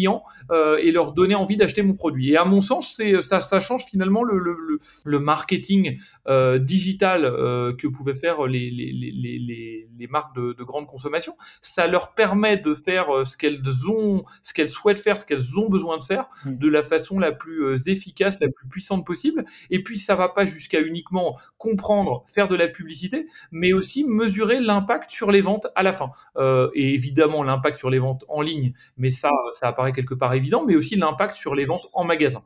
euh, 0.51 0.79
et 0.83 0.93
leur 0.93 1.13
donner 1.13 1.35
envie 1.35 1.57
d'acheter 1.57 1.83
mon 1.83 1.95
produit. 1.95 2.31
Et 2.31 2.37
à 2.37 2.45
mon 2.45 2.61
sens, 2.61 2.95
c'est 2.97 3.21
ça, 3.23 3.41
ça 3.41 3.61
change 3.61 3.85
finalement 3.85 4.23
le, 4.23 4.39
le, 4.39 4.79
le 5.05 5.19
marketing 5.19 5.99
euh, 6.29 6.59
digital 6.59 7.25
euh, 7.25 7.75
que 7.75 7.87
pouvaient 7.89 8.15
faire 8.15 8.47
les, 8.47 8.71
les, 8.71 8.93
les, 8.93 9.89
les 9.99 10.07
marques 10.07 10.35
de, 10.37 10.53
de, 10.53 10.65
grande 10.65 10.87
consommation. 10.87 11.35
Ça 11.63 11.87
leur 11.87 12.15
permet 12.15 12.57
de 12.57 12.75
faire 12.75 13.07
ce 13.25 13.37
qu'elles 13.37 13.63
ont, 13.89 14.25
ce 14.43 14.53
qu'elles 14.53 14.69
souhaitent 14.69 15.01
faire, 15.01 15.19
ce 15.19 15.27
qu'elles 15.27 15.59
ont 15.59 15.69
besoin 15.69 15.99
de 15.99 16.03
faire, 16.03 16.29
mmh. 16.45 16.57
de 16.57 16.69
la 16.69 16.83
façon 16.83 17.19
la 17.19 17.33
plus 17.33 17.89
efficace, 17.89 18.41
la 18.41 18.49
plus 18.49 18.69
puissante 18.69 19.05
possible. 19.07 19.45
Et 19.71 19.83
puis 19.83 19.99
ça 19.99 20.15
va 20.15 20.29
pas 20.29 20.45
jusqu'à 20.45 20.81
uniquement 20.81 21.37
comprendre, 21.59 22.25
faire 22.27 22.49
de 22.49 22.57
la 22.57 22.69
publicité, 22.69 23.27
mais 23.51 23.73
aussi 23.73 24.05
mesurer 24.05 24.61
l'impact 24.61 25.11
sur 25.11 25.31
les 25.31 25.41
ventes 25.41 25.67
à 25.75 25.83
la 25.83 25.93
fin. 25.93 26.11
Euh, 26.37 26.71
et 26.75 26.95
évidemment 26.95 27.43
l'impact 27.43 27.79
sur 27.79 27.91
les 27.91 27.99
ventes 27.99 28.25
en 28.29 28.41
ligne, 28.41 28.73
mais 28.97 29.11
ça, 29.11 29.31
ça 29.55 29.69
apparaît 29.69 29.90
quelque 29.93 30.15
part 30.15 30.35
évident, 30.35 30.65
mais 30.67 30.77
aussi 30.77 30.97
l'impact 30.97 31.37
sur 31.37 31.55
les 31.55 31.67
ventes 31.67 31.87
en 31.93 32.05
magasin. 32.05 32.43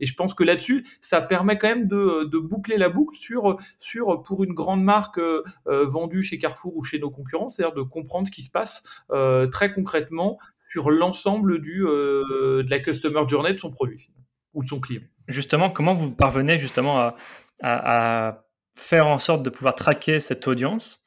Et 0.00 0.06
je 0.06 0.14
pense 0.14 0.34
que 0.34 0.44
là-dessus, 0.44 0.84
ça 1.00 1.20
permet 1.20 1.58
quand 1.58 1.68
même 1.68 1.88
de, 1.88 2.38
boucler 2.38 2.76
la 2.76 2.88
boucle 2.88 3.16
sur, 3.16 3.56
sur 3.78 4.22
pour 4.22 4.44
une 4.44 4.52
grande 4.52 4.82
marque 4.82 5.18
euh, 5.18 5.42
euh, 5.68 5.86
vendue 5.86 6.22
chez 6.22 6.38
Carrefour 6.38 6.76
ou 6.76 6.82
chez 6.82 6.98
nos 6.98 7.10
concurrents, 7.10 7.48
c'est-à-dire 7.48 7.74
de 7.74 7.82
comprendre 7.82 8.26
ce 8.26 8.32
qui 8.32 8.42
se 8.42 8.50
passe 8.50 8.82
euh, 9.10 9.46
très 9.46 9.72
concrètement 9.72 10.38
sur 10.68 10.90
l'ensemble 10.90 11.60
de 11.62 12.66
la 12.68 12.80
customer 12.80 13.22
journey 13.28 13.52
de 13.52 13.58
son 13.58 13.70
produit 13.70 14.10
ou 14.52 14.62
de 14.62 14.68
son 14.68 14.80
client. 14.80 15.02
Justement, 15.28 15.70
comment 15.70 15.94
vous 15.94 16.10
parvenez 16.10 16.58
justement 16.58 16.98
à, 16.98 17.14
à 17.60 18.44
faire 18.74 19.06
en 19.06 19.18
sorte 19.18 19.42
de 19.42 19.50
pouvoir 19.50 19.74
traquer 19.74 20.20
cette 20.20 20.46
audience 20.48 21.00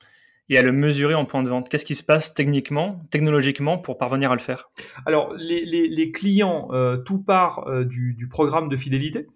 et 0.49 0.57
à 0.57 0.61
le 0.61 0.71
mesurer 0.71 1.13
en 1.13 1.25
point 1.25 1.43
de 1.43 1.49
vente 1.49 1.69
Qu'est-ce 1.69 1.85
qui 1.85 1.95
se 1.95 2.03
passe 2.03 2.33
techniquement, 2.33 3.01
technologiquement 3.11 3.77
pour 3.77 3.97
parvenir 3.97 4.31
à 4.31 4.35
le 4.35 4.41
faire? 4.41 4.69
Alors, 5.05 5.33
les, 5.37 5.63
les, 5.63 5.87
les 5.87 6.11
clients, 6.11 6.69
euh, 6.71 6.97
tout 6.97 7.19
part 7.19 7.67
euh, 7.67 7.85
du, 7.85 8.15
du, 8.15 8.27
programme 8.27 8.69
de 8.69 8.75
fidélité. 8.75 9.27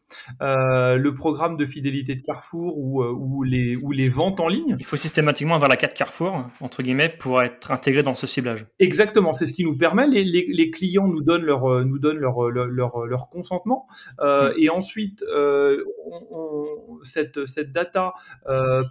Euh, 0.42 0.96
le 0.96 1.14
programme 1.14 1.58
de 1.58 1.66
fidélité 1.66 2.16
de 2.16 2.22
Carrefour 2.22 2.78
ou, 2.78 3.04
ou, 3.04 3.44
les, 3.44 3.76
ou 3.76 3.92
les 3.92 4.10
ventes 4.10 4.40
en 4.40 4.48
ligne. 4.48 4.76
Il 4.80 4.86
faut 4.86 4.98
systématiquement 4.98 5.56
avoir 5.56 5.70
la 5.70 5.76
carte 5.76 5.94
Carrefour, 5.94 6.50
entre 6.60 6.82
guillemets, 6.82 7.10
pour 7.10 7.42
être 7.42 7.72
intégré 7.72 8.04
dans 8.04 8.16
ce 8.16 8.28
ciblage. 8.28 8.66
Exactement, 8.80 9.34
c'est 9.34 9.46
ce 9.46 9.54
qui 9.54 9.64
nous 9.64 9.78
permet. 9.78 10.08
Les, 10.08 10.24
les, 10.24 10.48
les 10.50 10.70
clients 10.72 11.08
nous 11.08 11.22
donnent 11.22 11.44
leur, 11.44 11.86
nous 11.86 12.00
donnent 12.00 12.18
leur, 12.18 12.50
leur, 12.50 12.68
leur, 12.68 13.06
leur 13.06 13.30
consentement. 13.30 13.88
Euh, 14.20 14.50
mm. 14.50 14.54
Et 14.58 14.70
ensuite, 14.70 15.24
on, 15.32 16.22
on, 16.32 17.00
cette, 17.04 17.46
cette 17.46 17.72
data 17.72 18.14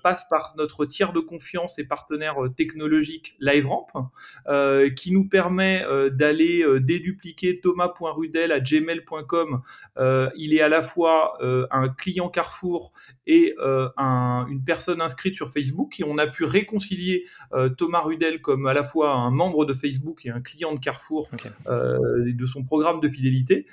passe 0.03 0.25
par 0.31 0.55
notre 0.57 0.87
tiers 0.87 1.13
de 1.13 1.21
confiance 1.21 1.79
et 1.79 1.85
partenaire 1.85 2.12
partenaire 2.13 2.45
euh, 2.45 2.49
technologique 2.49 3.35
LiveRamp, 3.41 3.87
euh, 4.49 4.91
qui 4.91 5.13
nous 5.13 5.29
permet 5.29 5.85
euh, 5.85 6.11
d'aller 6.11 6.65
dédupliquer 6.81 7.61
thomas.rudel 7.61 8.53
à 8.53 8.61
gmail.com. 8.61 9.63
il 10.37 10.55
est 10.55 10.61
à 10.61 10.69
la 10.69 10.83
fois 10.83 11.39
un 11.71 11.89
client 11.89 12.29
Carrefour 12.29 12.93
et 13.27 13.55
une 13.59 14.63
personne 14.65 15.01
inscrite 15.01 15.35
sur 15.35 15.51
Facebook, 15.51 16.01
et 16.01 16.05
on 16.05 16.19
a 16.19 16.27
pu 16.27 16.45
réconcilier 16.45 17.25
Thomas 17.77 18.01
Rudel 18.01 18.41
comme 18.41 18.67
à 18.67 18.75
la 18.75 18.83
fois 18.83 19.13
un 19.13 19.31
membre 19.31 19.65
de 19.65 19.73
Facebook 19.73 20.27
et 20.27 20.31
un 20.31 20.41
client 20.41 20.75
de 20.75 20.81
Carrefour 20.81 21.31
de 21.69 22.47
son 22.47 22.65
programme 22.65 23.01
de 23.01 23.09
fidélité, 23.09 23.67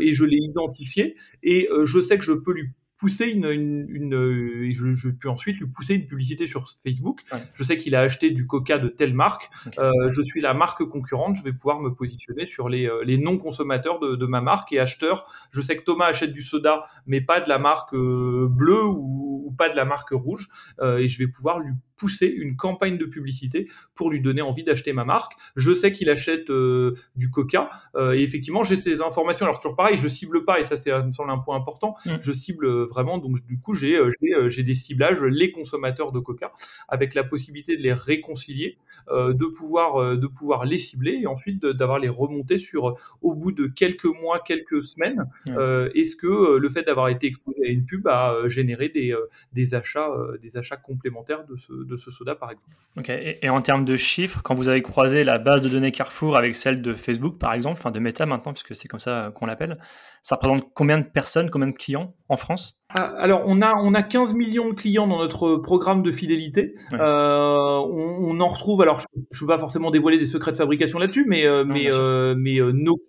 et 0.00 0.12
je 0.12 0.24
l'ai 0.24 0.38
identifié, 0.38 1.16
et 1.42 1.68
je 1.84 2.00
sais 2.00 2.18
que 2.18 2.24
je 2.24 2.32
peux 2.32 2.52
lui 2.52 2.70
pousser 3.04 3.26
une, 3.26 3.44
une, 3.44 3.86
une 3.90 4.14
euh, 4.14 4.72
je, 4.72 4.92
je, 4.92 5.10
peux 5.10 5.28
ensuite 5.28 5.58
lui 5.58 5.66
pousser 5.66 5.92
une 5.96 6.06
publicité 6.06 6.46
sur 6.46 6.66
Facebook. 6.82 7.20
Je 7.52 7.62
sais 7.62 7.76
qu'il 7.76 7.94
a 7.94 8.00
acheté 8.00 8.30
du 8.30 8.46
Coca 8.46 8.78
de 8.78 8.88
telle 8.88 9.12
marque. 9.12 9.50
Euh, 9.78 10.10
je 10.10 10.22
suis 10.22 10.40
la 10.40 10.54
marque 10.54 10.82
concurrente. 10.84 11.36
Je 11.36 11.42
vais 11.42 11.52
pouvoir 11.52 11.80
me 11.80 11.90
positionner 11.90 12.46
sur 12.46 12.70
les, 12.70 12.86
euh, 12.86 13.04
les 13.04 13.18
non 13.18 13.36
consommateurs 13.36 13.98
de, 13.98 14.16
de, 14.16 14.24
ma 14.24 14.40
marque 14.40 14.72
et 14.72 14.80
acheteurs. 14.80 15.26
Je 15.50 15.60
sais 15.60 15.76
que 15.76 15.82
Thomas 15.82 16.06
achète 16.06 16.32
du 16.32 16.40
soda, 16.40 16.86
mais 17.06 17.20
pas 17.20 17.42
de 17.42 17.48
la 17.50 17.58
marque 17.58 17.92
euh, 17.92 18.48
bleue 18.48 18.86
ou, 18.86 19.33
ou, 19.44 19.52
pas 19.52 19.68
de 19.68 19.76
la 19.76 19.84
marque 19.84 20.10
rouge. 20.10 20.48
et 20.82 21.08
je 21.08 21.18
vais 21.18 21.28
pouvoir 21.28 21.60
lui 21.60 21.72
pousser 21.96 22.26
une 22.26 22.56
campagne 22.56 22.98
de 22.98 23.06
publicité 23.06 23.68
pour 23.94 24.10
lui 24.10 24.20
donner 24.20 24.42
envie 24.42 24.64
d'acheter 24.64 24.92
ma 24.92 25.04
marque. 25.04 25.32
Je 25.56 25.72
sais 25.72 25.92
qu'il 25.92 26.10
achète 26.10 26.50
euh, 26.50 26.94
du 27.16 27.30
Coca 27.30 27.70
euh, 27.94 28.14
et 28.14 28.22
effectivement 28.22 28.64
j'ai 28.64 28.76
ces 28.76 29.00
informations. 29.00 29.46
Alors 29.46 29.58
toujours 29.58 29.76
pareil, 29.76 29.96
je 29.96 30.08
cible 30.08 30.44
pas 30.44 30.60
et 30.60 30.64
ça 30.64 30.76
c'est 30.76 30.90
me 31.02 31.12
semble 31.12 31.30
un 31.30 31.38
point 31.38 31.56
important. 31.56 31.96
Mm. 32.06 32.16
Je 32.20 32.32
cible 32.32 32.84
vraiment 32.84 33.18
donc 33.18 33.44
du 33.46 33.58
coup 33.58 33.74
j'ai 33.74 33.96
euh, 33.96 34.10
euh, 34.36 34.48
j'ai 34.48 34.62
des 34.62 34.74
ciblages 34.74 35.22
les 35.22 35.50
consommateurs 35.50 36.12
de 36.12 36.18
Coca 36.18 36.52
avec 36.88 37.14
la 37.14 37.24
possibilité 37.24 37.76
de 37.76 37.82
les 37.82 37.92
réconcilier, 37.92 38.78
euh, 39.08 39.32
de 39.32 39.46
pouvoir 39.46 40.16
de 40.16 40.26
pouvoir 40.26 40.64
les 40.64 40.78
cibler 40.78 41.20
et 41.22 41.26
ensuite 41.26 41.64
d'avoir 41.64 41.98
les 41.98 42.08
remonter 42.08 42.56
sur 42.56 42.96
au 43.22 43.34
bout 43.34 43.52
de 43.52 43.66
quelques 43.66 44.04
mois, 44.04 44.40
quelques 44.40 44.82
semaines. 44.82 45.28
Mm. 45.48 45.90
Est-ce 45.94 46.16
que 46.16 46.56
le 46.56 46.68
fait 46.68 46.82
d'avoir 46.82 47.08
été 47.08 47.26
exposé 47.26 47.58
à 47.64 47.68
une 47.68 47.84
pub 47.84 48.06
a 48.08 48.46
généré 48.46 48.88
des 48.88 49.14
des 49.52 49.74
achats, 49.74 50.08
des 50.42 50.56
achats 50.56 50.76
complémentaires 50.76 51.44
de 51.44 51.56
ce, 51.96 52.10
soda 52.10 52.34
par 52.34 52.50
exemple. 52.50 52.76
Ok. 52.96 53.08
Et, 53.08 53.48
en 53.48 53.62
termes 53.62 53.84
de 53.84 53.96
chiffres, 53.96 54.40
quand 54.42 54.54
vous 54.54 54.68
avez 54.68 54.82
croisé 54.82 55.24
la 55.24 55.38
base 55.38 55.62
de 55.62 55.68
données 55.68 55.92
Carrefour 55.92 56.36
avec 56.36 56.56
celle 56.56 56.82
de 56.82 56.94
Facebook 56.94 57.38
par 57.38 57.52
exemple, 57.52 57.78
enfin 57.78 57.90
de 57.90 57.98
Meta 57.98 58.26
maintenant 58.26 58.52
puisque 58.52 58.74
c'est 58.76 58.88
comme 58.88 59.00
ça 59.00 59.32
qu'on 59.34 59.46
l'appelle, 59.46 59.78
ça 60.22 60.36
représente 60.36 60.72
combien 60.74 60.98
de 60.98 61.04
personnes, 61.04 61.50
combien 61.50 61.68
de 61.68 61.76
clients 61.76 62.14
en 62.28 62.36
France? 62.36 62.83
Alors, 62.94 63.42
on 63.46 63.60
a, 63.60 63.74
on 63.74 63.92
a 63.94 64.02
15 64.02 64.34
millions 64.34 64.68
de 64.68 64.74
clients 64.74 65.06
dans 65.06 65.18
notre 65.18 65.56
programme 65.56 66.02
de 66.02 66.12
fidélité. 66.12 66.74
Euh, 66.92 66.98
on, 66.98 68.40
en 68.40 68.46
retrouve, 68.46 68.82
alors 68.82 69.00
je 69.00 69.06
ne 69.16 69.40
veux 69.40 69.46
pas 69.46 69.58
forcément 69.58 69.90
dévoiler 69.90 70.18
des 70.18 70.26
secrets 70.26 70.52
de 70.52 70.56
fabrication 70.56 70.98
là-dessus, 70.98 71.24
mais, 71.26 71.46
euh, 71.46 71.64
mais, 71.64 71.92
euh, 71.92 72.34
mais 72.36 72.58
nos, 72.72 73.00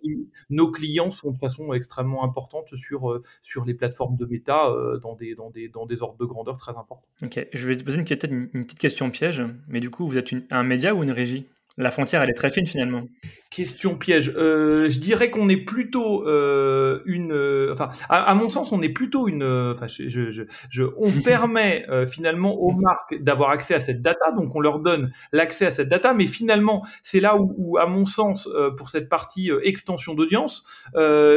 nos 0.50 0.70
clients 0.70 1.10
sont 1.10 1.30
de 1.30 1.36
façon 1.36 1.72
extrêmement 1.72 2.24
importante 2.24 2.74
sur, 2.74 3.20
sur 3.42 3.64
les 3.64 3.74
plateformes 3.74 4.16
de 4.16 4.26
méta 4.26 4.72
dans, 5.02 5.14
des, 5.14 5.34
dans, 5.34 5.50
des, 5.50 5.68
dans 5.68 5.86
des 5.86 6.02
ordres 6.02 6.18
de 6.18 6.24
grandeur 6.24 6.56
très 6.56 6.72
importants. 6.72 7.02
Ok, 7.22 7.46
je 7.52 7.68
vais 7.68 7.76
te 7.76 7.84
poser 7.84 7.98
une, 7.98 8.48
une, 8.54 8.64
petite 8.64 8.78
question 8.78 9.10
piège, 9.10 9.42
mais 9.68 9.80
du 9.80 9.90
coup, 9.90 10.06
vous 10.06 10.18
êtes 10.18 10.34
un 10.50 10.64
média 10.64 10.94
ou 10.94 11.02
une 11.02 11.12
régie? 11.12 11.46
La 11.78 11.90
frontière, 11.90 12.22
elle 12.22 12.30
est 12.30 12.34
très 12.34 12.50
fine 12.50 12.66
finalement. 12.66 13.04
Question 13.50 13.96
piège. 13.96 14.32
Euh, 14.34 14.88
je 14.88 14.98
dirais 14.98 15.30
qu'on 15.30 15.48
est 15.50 15.58
plutôt 15.58 16.26
euh, 16.26 17.00
une. 17.04 17.32
Euh, 17.32 17.72
enfin, 17.72 17.90
à, 18.08 18.34
mon 18.34 18.48
sens, 18.48 18.72
on 18.72 18.80
est 18.80 18.88
plutôt 18.88 19.28
une. 19.28 19.44
Enfin, 19.44 19.86
je, 19.86 20.08
je, 20.08 20.42
je, 20.70 20.82
on 20.96 21.10
permet 21.24 21.86
finalement 22.08 22.54
aux 22.54 22.72
marques 22.72 23.20
d'avoir 23.20 23.50
accès 23.50 23.74
à 23.74 23.80
cette 23.80 24.00
data, 24.00 24.32
donc 24.32 24.54
on 24.54 24.60
leur 24.60 24.78
donne 24.78 25.12
l'accès 25.32 25.66
à 25.66 25.70
cette 25.70 25.88
data, 25.88 26.14
mais 26.14 26.26
finalement, 26.26 26.84
c'est 27.02 27.20
là 27.20 27.36
où, 27.36 27.76
à 27.76 27.86
mon 27.86 28.06
sens, 28.06 28.48
pour 28.78 28.88
cette 28.88 29.08
partie 29.08 29.50
extension 29.62 30.14
d'audience, 30.14 30.64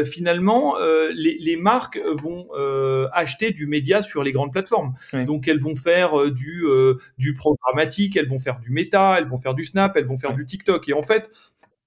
finalement, 0.06 0.76
les, 1.14 1.38
les, 1.40 1.56
marques 1.58 2.00
vont 2.18 2.48
acheter 3.14 3.52
du 3.52 3.68
média 3.68 4.02
sur 4.02 4.24
les 4.24 4.32
grandes 4.32 4.54
plateformes. 4.54 4.94
Donc, 5.26 5.48
elles 5.48 5.60
vont 5.60 5.76
faire 5.76 6.32
du 6.32 6.66
du 7.18 7.34
programmatique, 7.34 8.16
elles 8.16 8.28
vont 8.28 8.40
faire 8.40 8.60
du 8.60 8.72
méta, 8.72 9.16
elles 9.18 9.28
vont 9.28 9.40
faire 9.40 9.54
du 9.54 9.64
snap, 9.64 9.96
elles 9.96 10.06
vont 10.06 10.18
faire 10.18 10.29
du 10.34 10.46
TikTok. 10.46 10.88
Et 10.90 10.94
en 10.94 11.04
fait, 11.04 11.32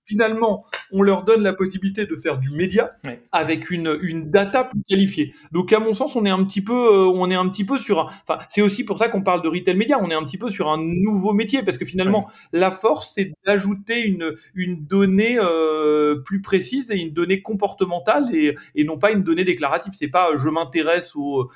finalement, 0.04 0.66
on 0.90 1.02
leur 1.02 1.22
donne 1.22 1.42
la 1.42 1.52
possibilité 1.52 2.06
de 2.06 2.16
faire 2.16 2.38
du 2.38 2.50
média 2.50 2.96
avec 3.30 3.70
une, 3.70 3.98
une 4.02 4.30
data 4.30 4.64
plus 4.64 4.82
qualifiée. 4.86 5.32
Donc, 5.52 5.72
à 5.72 5.78
mon 5.78 5.94
sens, 5.94 6.16
on 6.16 6.26
est 6.26 6.30
un 6.30 6.44
petit 6.44 6.62
peu, 6.62 6.74
euh, 6.74 7.06
on 7.06 7.30
est 7.30 7.34
un 7.34 7.48
petit 7.48 7.64
peu 7.64 7.78
sur, 7.78 7.98
enfin, 7.98 8.38
c'est 8.50 8.62
aussi 8.62 8.84
pour 8.84 8.98
ça 8.98 9.08
qu'on 9.08 9.22
parle 9.22 9.42
de 9.42 9.48
retail 9.48 9.76
média. 9.76 9.98
On 10.00 10.10
est 10.10 10.14
un 10.14 10.24
petit 10.24 10.38
peu 10.38 10.50
sur 10.50 10.68
un 10.68 10.78
nouveau 10.78 11.32
métier 11.32 11.62
parce 11.62 11.78
que 11.78 11.84
finalement, 11.84 12.30
la 12.52 12.70
force, 12.70 13.12
c'est 13.14 13.32
d'ajouter 13.46 14.00
une, 14.02 14.34
une 14.54 14.84
donnée 14.86 15.38
euh, 15.38 16.20
plus 16.24 16.42
précise 16.42 16.90
et 16.90 16.96
une 16.96 17.12
donnée 17.12 17.40
comportementale 17.40 18.34
et, 18.34 18.54
et 18.74 18.84
non 18.84 18.98
pas 18.98 19.12
une 19.12 19.22
donnée 19.22 19.44
déclarative. 19.44 19.92
C'est 19.96 20.08
pas, 20.08 20.36
je 20.36 20.48
m'intéresse 20.48 21.14
aux, 21.16 21.48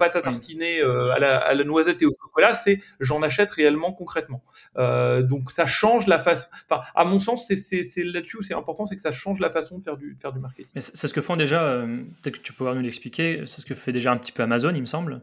pâtes 0.00 0.16
à 0.16 0.22
tartiner, 0.22 0.80
euh, 0.80 1.12
à, 1.12 1.20
la, 1.20 1.38
à, 1.38 1.54
la, 1.54 1.64
noisette 1.64 2.02
et 2.02 2.06
au 2.06 2.12
chocolat. 2.20 2.52
C'est, 2.54 2.80
j'en 2.98 3.22
achète 3.22 3.52
réellement 3.52 3.92
concrètement. 3.92 4.42
donc, 4.76 5.52
ça 5.52 5.66
change 5.66 6.06
la 6.06 6.18
face. 6.18 6.50
Enfin, 6.68 6.82
à 6.94 7.04
mon 7.04 7.18
sens, 7.18 7.46
c'est 7.46 8.02
là-dessus 8.02 8.38
où 8.38 8.42
c'est 8.42 8.54
important, 8.54 8.86
c'est 8.86 8.96
que 8.96 9.02
ça 9.02 9.12
change 9.12 9.40
la 9.40 9.50
façon 9.50 9.78
de 9.78 9.84
faire 9.84 9.96
du, 9.96 10.16
faire 10.20 10.32
du 10.32 10.40
marketing. 10.40 10.80
C'est 10.80 11.06
ce 11.06 11.12
que 11.12 11.20
font 11.20 11.36
déjà, 11.36 11.62
euh, 11.62 12.02
peut-être 12.22 12.38
que 12.38 12.42
tu 12.42 12.52
pourras 12.52 12.74
nous 12.74 12.80
l'expliquer, 12.80 13.42
c'est 13.46 13.60
ce 13.60 13.66
que 13.66 13.74
fait 13.74 13.92
déjà 13.92 14.12
un 14.12 14.16
petit 14.16 14.32
peu 14.32 14.42
Amazon, 14.42 14.72
il 14.74 14.80
me 14.80 14.86
semble. 14.86 15.22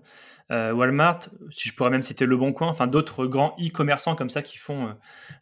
Euh, 0.49 0.71
Walmart, 0.71 1.19
si 1.49 1.67
je 1.67 1.75
pourrais 1.75 1.89
même 1.89 2.01
citer 2.01 2.25
Le 2.25 2.37
Bon 2.37 2.53
Coin, 2.53 2.69
enfin 2.69 2.87
d'autres 2.87 3.25
grands 3.25 3.55
e-commerçants 3.59 4.15
comme 4.15 4.29
ça 4.29 4.41
qui 4.41 4.57
font 4.57 4.95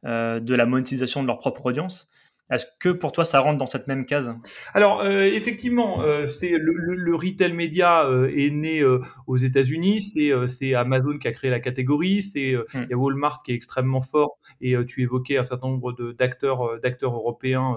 euh, 0.05 0.39
de 0.39 0.55
la 0.55 0.65
monétisation 0.65 1.21
de 1.21 1.27
leur 1.27 1.37
propre 1.37 1.67
audience. 1.67 2.09
Est-ce 2.51 2.65
que 2.79 2.89
pour 2.89 3.11
toi 3.11 3.23
ça 3.23 3.39
rentre 3.39 3.57
dans 3.57 3.65
cette 3.65 3.87
même 3.87 4.05
case? 4.05 4.31
Alors 4.73 5.01
euh, 5.01 5.23
effectivement, 5.23 6.01
euh, 6.01 6.27
c'est 6.27 6.51
le, 6.51 6.73
le, 6.73 7.15
retail 7.15 7.53
média 7.53 8.05
euh, 8.05 8.31
est 8.35 8.51
né 8.51 8.83
aux 9.25 9.37
États-Unis, 9.37 10.13
c'est 10.47 10.75
Amazon 10.75 11.17
qui 11.17 11.27
a 11.27 11.31
créé 11.31 11.49
la 11.49 11.59
catégorie, 11.59 12.21
c'est 12.21 12.53
hmm. 12.53 12.83
il 12.83 12.87
y 12.91 12.93
a 12.93 12.97
Walmart 12.97 13.41
qui 13.43 13.51
est 13.51 13.55
extrêmement 13.55 14.01
fort 14.01 14.37
et 14.61 14.75
tu 14.87 15.01
évoquais 15.01 15.37
un 15.37 15.43
certain 15.43 15.67
nombre 15.67 15.93
d'acteurs 16.13 16.79
d'acteurs 16.81 17.15
européens 17.15 17.75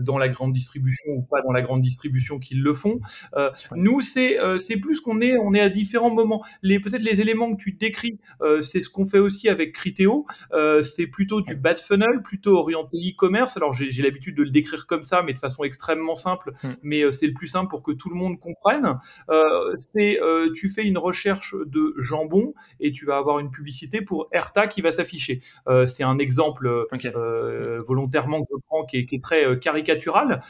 dans 0.00 0.18
la 0.18 0.28
grande 0.28 0.52
distribution 0.52 1.12
ou 1.12 1.22
pas 1.22 1.42
dans 1.42 1.52
la 1.52 1.62
grande 1.62 1.82
distribution 1.82 2.38
qui 2.38 2.54
le 2.54 2.72
font. 2.72 3.00
Nous 3.74 4.00
c'est 4.02 4.38
c'est 4.58 4.76
plus 4.76 5.00
qu'on 5.00 5.20
est 5.20 5.36
on 5.36 5.52
est 5.52 5.60
à 5.60 5.68
différents 5.68 6.14
moments. 6.14 6.44
Les 6.62 6.78
peut-être 6.78 7.02
les 7.02 7.20
éléments 7.20 7.52
que 7.52 7.62
tu 7.62 7.72
décris, 7.72 8.20
c'est 8.60 8.80
ce 8.80 8.88
qu'on 8.88 9.06
fait 9.06 9.18
aussi 9.18 9.48
avec 9.48 9.72
Criteo. 9.74 10.26
c'est 10.82 11.06
plutôt 11.08 11.40
du 11.40 11.56
bad 11.56 11.80
funnel, 11.80 12.22
plutôt 12.22 12.56
orienté 12.56 12.98
e-commerce. 12.98 13.56
Alors 13.56 13.72
j'ai 13.72 13.95
j'ai 13.96 14.02
l'habitude 14.02 14.36
de 14.36 14.42
le 14.42 14.50
décrire 14.50 14.86
comme 14.86 15.04
ça, 15.04 15.22
mais 15.22 15.32
de 15.32 15.38
façon 15.38 15.64
extrêmement 15.64 16.16
simple. 16.16 16.52
Mm. 16.62 16.68
Mais 16.82 17.02
euh, 17.02 17.12
c'est 17.12 17.26
le 17.26 17.32
plus 17.32 17.46
simple 17.46 17.68
pour 17.68 17.82
que 17.82 17.92
tout 17.92 18.10
le 18.10 18.14
monde 18.14 18.38
comprenne. 18.38 18.98
Euh, 19.30 19.74
c'est 19.76 20.20
euh, 20.20 20.52
tu 20.54 20.68
fais 20.68 20.84
une 20.84 20.98
recherche 20.98 21.54
de 21.66 21.94
jambon 21.98 22.54
et 22.80 22.92
tu 22.92 23.06
vas 23.06 23.16
avoir 23.16 23.38
une 23.38 23.50
publicité 23.50 24.02
pour 24.02 24.28
Erta 24.32 24.66
qui 24.66 24.82
va 24.82 24.92
s'afficher. 24.92 25.40
c'est 25.86 26.02
un 26.02 26.18
exemple 26.18 26.86
volontairement 27.86 28.40
que 28.40 28.48
je 28.50 28.56
prends 28.66 28.84
qui 28.84 28.98
est, 28.98 29.22
très 29.22 29.58
caricatural, 29.58 30.42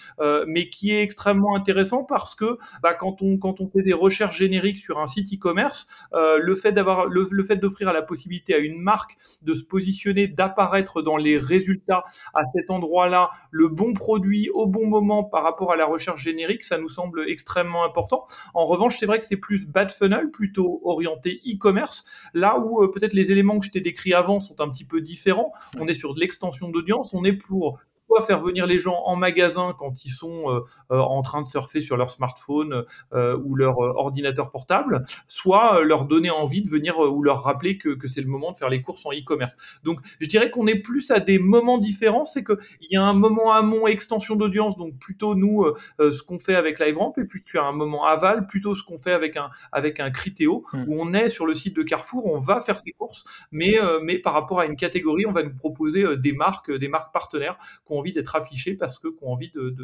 mais 0.46 0.68
qui 0.68 0.92
est 0.92 1.02
extrêmement 1.02 1.54
intéressant 1.56 2.04
parce 2.04 2.34
que 2.34 2.58
bah, 2.82 2.94
quand 2.94 3.22
on 3.22 3.38
quand 3.38 3.60
on 3.60 3.66
fait 3.66 3.82
des 3.82 3.92
recherches 3.92 4.38
génériques 4.38 4.78
sur 4.78 4.98
un 4.98 5.06
site 5.06 5.32
e-commerce, 5.32 5.86
le 6.12 6.54
fait 6.54 6.72
d'avoir 6.72 7.06
le, 7.06 7.26
le 7.30 7.44
fait 7.44 7.56
d'offrir 7.56 7.92
la 7.92 8.02
possibilité 8.02 8.54
à 8.54 8.58
une 8.58 8.80
marque 8.80 9.16
de 9.42 9.54
se 9.54 9.62
positionner, 9.62 10.28
d'apparaître 10.28 11.02
dans 11.02 11.16
les 11.16 11.38
résultats 11.38 12.04
à 12.34 12.46
cet 12.46 12.70
endroit-là 12.70 13.30
le 13.50 13.68
bon 13.68 13.92
produit 13.92 14.50
au 14.50 14.66
bon 14.66 14.86
moment 14.86 15.24
par 15.24 15.42
rapport 15.42 15.72
à 15.72 15.76
la 15.76 15.86
recherche 15.86 16.22
générique, 16.22 16.64
ça 16.64 16.78
nous 16.78 16.88
semble 16.88 17.28
extrêmement 17.28 17.84
important. 17.84 18.24
En 18.54 18.64
revanche, 18.64 18.98
c'est 18.98 19.06
vrai 19.06 19.18
que 19.18 19.24
c'est 19.24 19.36
plus 19.36 19.66
bad 19.66 19.90
funnel, 19.90 20.30
plutôt 20.30 20.80
orienté 20.84 21.40
e-commerce, 21.46 22.04
là 22.34 22.58
où 22.58 22.82
euh, 22.82 22.90
peut-être 22.90 23.12
les 23.12 23.32
éléments 23.32 23.58
que 23.58 23.66
je 23.66 23.70
t'ai 23.70 23.80
décrits 23.80 24.14
avant 24.14 24.40
sont 24.40 24.60
un 24.60 24.68
petit 24.68 24.84
peu 24.84 25.00
différents. 25.00 25.52
On 25.78 25.86
est 25.86 25.94
sur 25.94 26.14
de 26.14 26.20
l'extension 26.20 26.68
d'audience, 26.68 27.14
on 27.14 27.24
est 27.24 27.32
pour 27.32 27.78
faire 28.22 28.40
venir 28.40 28.66
les 28.66 28.78
gens 28.78 29.02
en 29.04 29.16
magasin 29.16 29.74
quand 29.76 30.04
ils 30.04 30.10
sont 30.10 30.50
euh, 30.50 30.60
euh, 30.90 30.98
en 30.98 31.22
train 31.22 31.42
de 31.42 31.46
surfer 31.46 31.80
sur 31.80 31.96
leur 31.96 32.10
smartphone 32.10 32.84
euh, 33.12 33.36
ou 33.44 33.54
leur 33.54 33.78
ordinateur 33.78 34.50
portable, 34.50 35.04
soit 35.26 35.82
leur 35.82 36.04
donner 36.04 36.30
envie 36.30 36.62
de 36.62 36.68
venir 36.68 36.98
ou 36.98 37.22
leur 37.22 37.42
rappeler 37.42 37.78
que, 37.78 37.90
que 37.90 38.08
c'est 38.08 38.20
le 38.20 38.28
moment 38.28 38.52
de 38.52 38.56
faire 38.56 38.68
les 38.68 38.82
courses 38.82 39.04
en 39.06 39.10
e-commerce. 39.10 39.54
Donc 39.84 40.00
je 40.20 40.26
dirais 40.26 40.50
qu'on 40.50 40.66
est 40.66 40.78
plus 40.78 41.10
à 41.10 41.20
des 41.20 41.38
moments 41.38 41.78
différents, 41.78 42.24
c'est 42.24 42.44
qu'il 42.44 42.56
y 42.90 42.96
a 42.96 43.02
un 43.02 43.14
moment 43.14 43.52
amont 43.52 43.86
extension 43.86 44.36
d'audience, 44.36 44.76
donc 44.76 44.98
plutôt 44.98 45.34
nous 45.34 45.66
ce 45.98 46.22
qu'on 46.22 46.38
fait 46.38 46.54
avec 46.54 46.78
LiveRamp, 46.80 47.14
et 47.18 47.24
puis 47.24 47.42
tu 47.44 47.58
as 47.58 47.64
un 47.64 47.72
moment 47.72 48.04
aval, 48.04 48.46
plutôt 48.46 48.74
ce 48.74 48.82
qu'on 48.82 48.98
fait 48.98 49.12
avec 49.12 49.36
un 49.36 49.50
avec 49.72 50.00
un 50.00 50.10
Criteo, 50.10 50.64
hmm. 50.72 50.84
où 50.86 51.00
on 51.00 51.12
est 51.12 51.28
sur 51.28 51.46
le 51.46 51.54
site 51.54 51.76
de 51.76 51.82
Carrefour, 51.82 52.26
on 52.26 52.36
va 52.36 52.60
faire 52.60 52.78
ses 52.78 52.92
courses, 52.92 53.24
mais 53.50 53.74
mais 54.02 54.18
par 54.18 54.32
rapport 54.32 54.60
à 54.60 54.66
une 54.66 54.76
catégorie, 54.76 55.26
on 55.26 55.32
va 55.32 55.42
nous 55.42 55.54
proposer 55.54 56.04
des 56.16 56.32
marques 56.32 56.70
des 56.70 56.88
marques 56.88 57.12
partenaires 57.12 57.58
qu'on 57.84 57.98
envie 57.98 58.05
d'être 58.12 58.36
affichés 58.36 58.74
parce 58.74 58.98
que 58.98 59.08
ont 59.22 59.32
envie 59.32 59.50
de, 59.50 59.74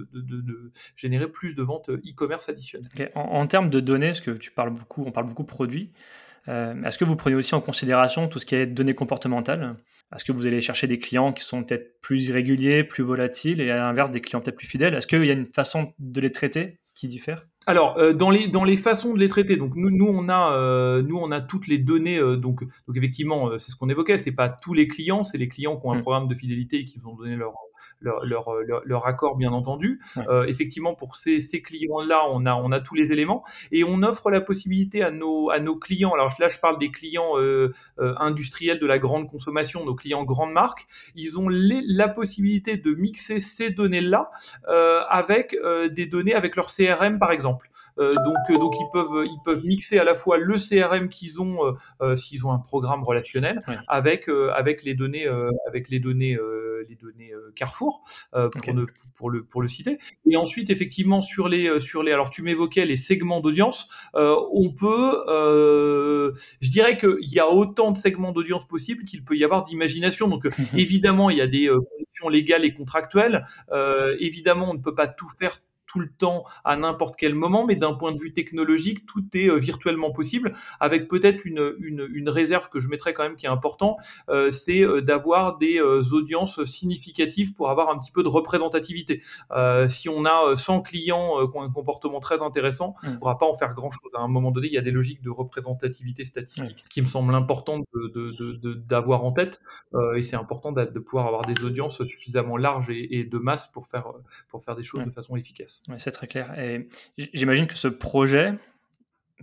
générer 0.97 1.29
plus 1.29 1.55
de 1.55 1.63
ventes 1.63 1.91
e-commerce 1.91 2.49
additionnelles. 2.49 2.91
En, 3.15 3.47
termes 3.47 3.71
de 3.71 3.81
données, 3.81 4.09
parce 4.09 4.21
que 4.21 4.33
tu 4.33 4.51
parles 4.51 4.71
beaucoup, 4.71 5.05
on 5.07 5.13
parle 5.13 5.29
beaucoup 5.29 5.45
produits, 5.45 5.93
euh, 6.49 6.83
est-ce 6.85 6.99
que 6.99 7.05
vous 7.05 7.17
prenez 7.17 7.37
aussi 7.37 7.55
en 7.55 7.61
considération 7.61 8.29
tout 8.29 8.39
ce 8.39 8.47
qui 8.47 8.55
est 8.55 8.67
données 8.67 8.95
comportementales? 8.95 9.77
Est-ce 10.15 10.25
que 10.25 10.33
vous 10.33 10.47
allez 10.47 10.61
chercher 10.61 10.87
des 10.87 10.99
clients 10.99 11.33
qui 11.33 11.45
sont 11.45 11.63
peut-être 11.63 12.01
plus 12.01 12.29
irréguliers, 12.29 12.85
plus 12.85 13.03
volatiles, 13.03 13.61
et 13.61 13.71
à 13.71 13.77
l'inverse 13.77 14.11
des 14.11 14.21
clients 14.21 14.41
peut-être 14.41 14.57
plus 14.57 14.67
fidèles? 14.67 14.95
Est-ce 14.95 15.07
qu'il 15.07 15.25
y 15.25 15.31
a 15.31 15.35
une 15.35 15.47
façon 15.47 15.95
de 15.99 16.21
les 16.21 16.33
traiter 16.33 16.79
qui 16.95 17.09
diffère? 17.09 17.47
Alors 17.67 17.97
euh, 17.97 18.13
dans 18.13 18.31
les 18.31 18.49
dans 18.49 18.65
les 18.65 18.77
façons 18.77 19.15
de 19.15 19.21
les 19.21 19.29
traiter, 19.29 19.57
donc 19.57 19.77
nous 19.77 19.91
nous 19.91 20.09
on 20.09 20.29
a 20.29 20.57
euh, 20.57 21.01
nous 21.01 21.17
on 21.17 21.31
a 21.31 21.41
toutes 21.41 21.69
les 21.69 21.79
données 21.79 22.19
donc 22.37 22.65
donc 22.65 22.97
effectivement 22.97 23.57
c'est 23.59 23.71
ce 23.71 23.77
qu'on 23.77 23.89
évoquait, 23.89 24.19
c'est 24.19 24.33
pas 24.33 24.49
tous 24.49 24.75
les 24.75 24.89
clients, 24.89 25.23
c'est 25.23 25.39
les 25.39 25.49
clients 25.49 25.79
qui 25.79 25.87
ont 25.87 25.93
un 25.93 25.99
mmh. 25.99 26.03
programme 26.03 26.29
de 26.29 26.35
fidélité 26.35 26.81
et 26.81 26.85
qui 26.85 26.99
vont 26.99 27.15
donner 27.15 27.37
leur 27.37 27.55
leur, 28.01 28.25
leur, 28.25 28.51
leur, 28.85 29.07
accord, 29.07 29.37
bien 29.37 29.53
entendu. 29.53 30.01
Euh, 30.17 30.45
effectivement, 30.45 30.95
pour 30.95 31.17
ces, 31.17 31.41
ces 31.41 31.63
clients-là, 31.63 32.23
on 32.31 32.47
a, 32.47 32.55
on 32.55 32.73
a 32.73 32.81
tous 32.81 32.95
les 32.95 33.13
éléments 33.13 33.45
et 33.71 33.85
on 33.85 34.03
offre 34.03 34.31
la 34.31 34.41
possibilité 34.41 35.03
à 35.03 35.11
nos, 35.11 35.51
à 35.51 35.59
nos 35.61 35.77
clients. 35.77 36.13
Alors 36.13 36.35
là, 36.39 36.49
je 36.49 36.59
parle 36.59 36.79
des 36.79 36.91
clients 36.91 37.39
euh, 37.39 37.73
euh, 37.99 38.15
industriels 38.19 38.79
de 38.79 38.87
la 38.87 38.99
grande 38.99 39.29
consommation, 39.29 39.85
nos 39.85 39.95
clients 39.95 40.25
grandes 40.25 40.53
marques. 40.53 40.87
Ils 41.15 41.39
ont 41.39 41.49
les, 41.49 41.83
la 41.85 42.09
possibilité 42.09 42.77
de 42.77 42.95
mixer 42.95 43.41
ces 43.41 43.71
données-là 43.71 44.31
avec 45.09 45.57
des 45.91 46.07
données 46.07 46.35
avec 46.35 46.57
leur 46.57 46.67
CRM, 46.67 47.19
par 47.19 47.33
exemple. 47.33 47.71
Donc, 47.99 48.61
donc 48.61 48.75
ils 48.79 48.89
peuvent, 48.93 49.25
ils 49.27 49.41
peuvent 49.45 49.65
mixer 49.65 49.99
à 49.99 50.05
la 50.05 50.15
fois 50.15 50.39
le 50.39 50.57
CRM 50.57 51.09
qu'ils 51.09 51.41
ont, 51.41 51.75
s'ils 52.17 52.47
ont 52.47 52.53
un 52.53 52.59
programme 52.59 53.05
relationnel, 53.05 53.63
avec, 53.89 54.29
avec 54.55 54.83
les 54.83 54.95
données, 54.95 55.27
avec 55.67 55.89
les 55.89 56.01
données, 56.01 56.39
les 56.89 56.97
données 56.97 57.33
Carrefour, 57.55 58.03
euh, 58.35 58.49
pour, 59.15 59.31
le, 59.31 59.45
pour 59.45 59.63
le 59.63 59.69
citer. 59.69 59.99
Et 60.31 60.37
ensuite, 60.37 60.71
effectivement, 60.71 61.23
sur 61.23 61.49
les, 61.49 61.69
euh, 61.69 61.79
sur 61.79 62.03
les 62.03 62.13
alors 62.13 62.31
tu 62.31 62.43
m'évoquais 62.43 62.85
les 62.85 62.97
segments 62.97 63.41
d'audience, 63.41 63.89
euh, 64.15 64.37
on 64.53 64.71
peut, 64.71 65.23
je 66.61 66.71
dirais 66.71 66.97
qu'il 66.99 67.33
y 67.33 67.39
a 67.39 67.49
autant 67.49 67.93
de 67.93 67.99
segments 67.99 68.33
d'audience 68.33 68.67
possibles 68.67 69.05
qu'il 69.05 69.25
peut 69.25 69.37
y 69.37 69.45
avoir 69.45 69.65
d'imagination. 69.65 70.29
Donc, 70.29 70.47
évidemment, 70.77 71.31
il 71.31 71.39
y 71.39 71.41
a 71.41 71.47
des 71.47 71.69
conditions 71.69 72.29
légales 72.29 72.65
et 72.65 72.75
contractuelles. 72.75 73.45
évidemment, 74.19 74.71
on 74.71 74.75
ne 74.75 74.81
peut 74.81 74.95
pas 74.95 75.09
tout 75.09 75.29
faire 75.29 75.61
tout 75.93 76.01
le 76.01 76.11
temps 76.11 76.45
à 76.65 76.77
n'importe 76.77 77.17
quel 77.17 77.35
moment, 77.35 77.67
mais 77.67 77.77
d'un 77.77 77.93
point 77.93 78.13
de 78.13 78.19
vue 78.19 78.33
technologique, 78.33 79.05
tout 79.07 79.25
est 79.35 79.49
euh, 79.49 79.57
virtuellement 79.57 80.11
possible, 80.11 80.55
avec 80.81 81.09
peut-être 81.09 81.45
une, 81.45 81.75
une, 81.81 82.09
une, 82.13 82.29
réserve 82.29 82.71
que 82.71 82.81
je 82.81 82.89
mettrais 82.89 83.13
quand 83.13 83.25
même 83.25 83.37
qui 83.37 83.45
est 83.45 83.51
important, 83.51 83.99
euh, 84.31 84.51
c'est 84.51 84.81
euh, 84.81 85.03
d'avoir 85.03 85.59
des 85.59 85.81
audiences 85.81 86.65
significatives 86.65 87.53
pour 87.53 87.69
avoir 87.69 87.91
un 87.91 87.99
petit 87.99 88.11
peu 88.11 88.23
de 88.23 88.29
représentativité. 88.29 89.23
si 89.89 90.09
on 90.09 90.25
a 90.25 90.57
100 90.57 90.83
clients 90.83 91.47
qui 91.49 91.59
ont 91.59 91.63
un 91.63 91.71
comportement 91.71 92.21
très 92.21 92.41
intéressant, 92.43 92.95
mmh. 93.03 93.07
on 93.07 93.11
ne 93.11 93.17
pourra 93.17 93.39
pas 93.39 93.47
en 93.47 93.55
faire 93.55 93.75
grand-chose. 93.75 94.11
À 94.15 94.21
un 94.21 94.29
moment 94.29 94.51
donné, 94.51 94.69
il 94.69 94.73
y 94.73 94.79
a 94.79 94.83
des 94.83 94.91
logiques 94.91 95.23
de 95.23 95.31
représentativité 95.31 96.25
statistique 96.25 96.85
qui 96.89 97.03
me 97.03 97.07
semblent 97.07 97.35
importantes 97.35 97.85
d'avoir 97.93 99.21
de, 99.21 99.25
de, 99.25 99.29
en 99.29 99.33
tête, 99.33 99.61
et 100.17 100.23
c'est 100.23 100.37
important 100.37 100.73
de, 100.73 100.85
pouvoir 100.99 101.27
avoir 101.27 101.45
des 101.45 101.63
audiences 101.65 102.03
suffisamment 102.05 102.57
larges 102.57 102.91
et, 102.91 103.25
de 103.25 103.39
masse 103.39 103.69
pour 103.69 103.87
faire, 103.87 104.07
pour 104.49 104.65
faire 104.65 104.77
des 104.77 104.85
choses 104.85 105.05
de 105.05 105.11
façon 105.11 105.37
efficace. 105.37 105.82
Ouais, 105.89 105.99
c'est 105.99 106.13
très 106.13 106.27
clair. 106.27 106.59
Et 106.59 106.89
j'imagine 107.35 107.67
que 107.67 107.75
ce 107.75 107.89
projet, 107.89 108.55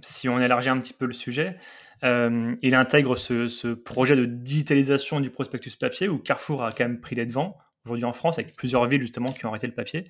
si 0.02 0.30
on 0.30 0.40
élargit 0.40 0.70
un 0.70 0.80
petit 0.80 0.94
peu 0.94 1.06
le 1.06 1.14
sujet, 1.14 1.58
euh, 2.04 2.56
il 2.62 2.76
intègre 2.76 3.18
ce, 3.18 3.74
projet 3.74 4.16
de 4.16 4.26
digitalisation 4.26 5.20
du 5.20 5.30
prospectus 5.30 5.76
papier 5.76 6.08
où 6.08 6.18
Carrefour 6.18 6.64
a 6.64 6.72
quand 6.72 6.86
même 6.86 7.02
pris 7.02 7.16
les 7.16 7.26
devants 7.26 7.58
aujourd'hui 7.86 8.06
en 8.06 8.14
France 8.14 8.40
avec 8.40 8.56
plusieurs 8.56 8.86
villes 8.88 9.02
justement 9.02 9.32
qui 9.32 9.46
ont 9.46 9.50
arrêté 9.50 9.68
le 9.68 9.74
papier. 9.74 10.08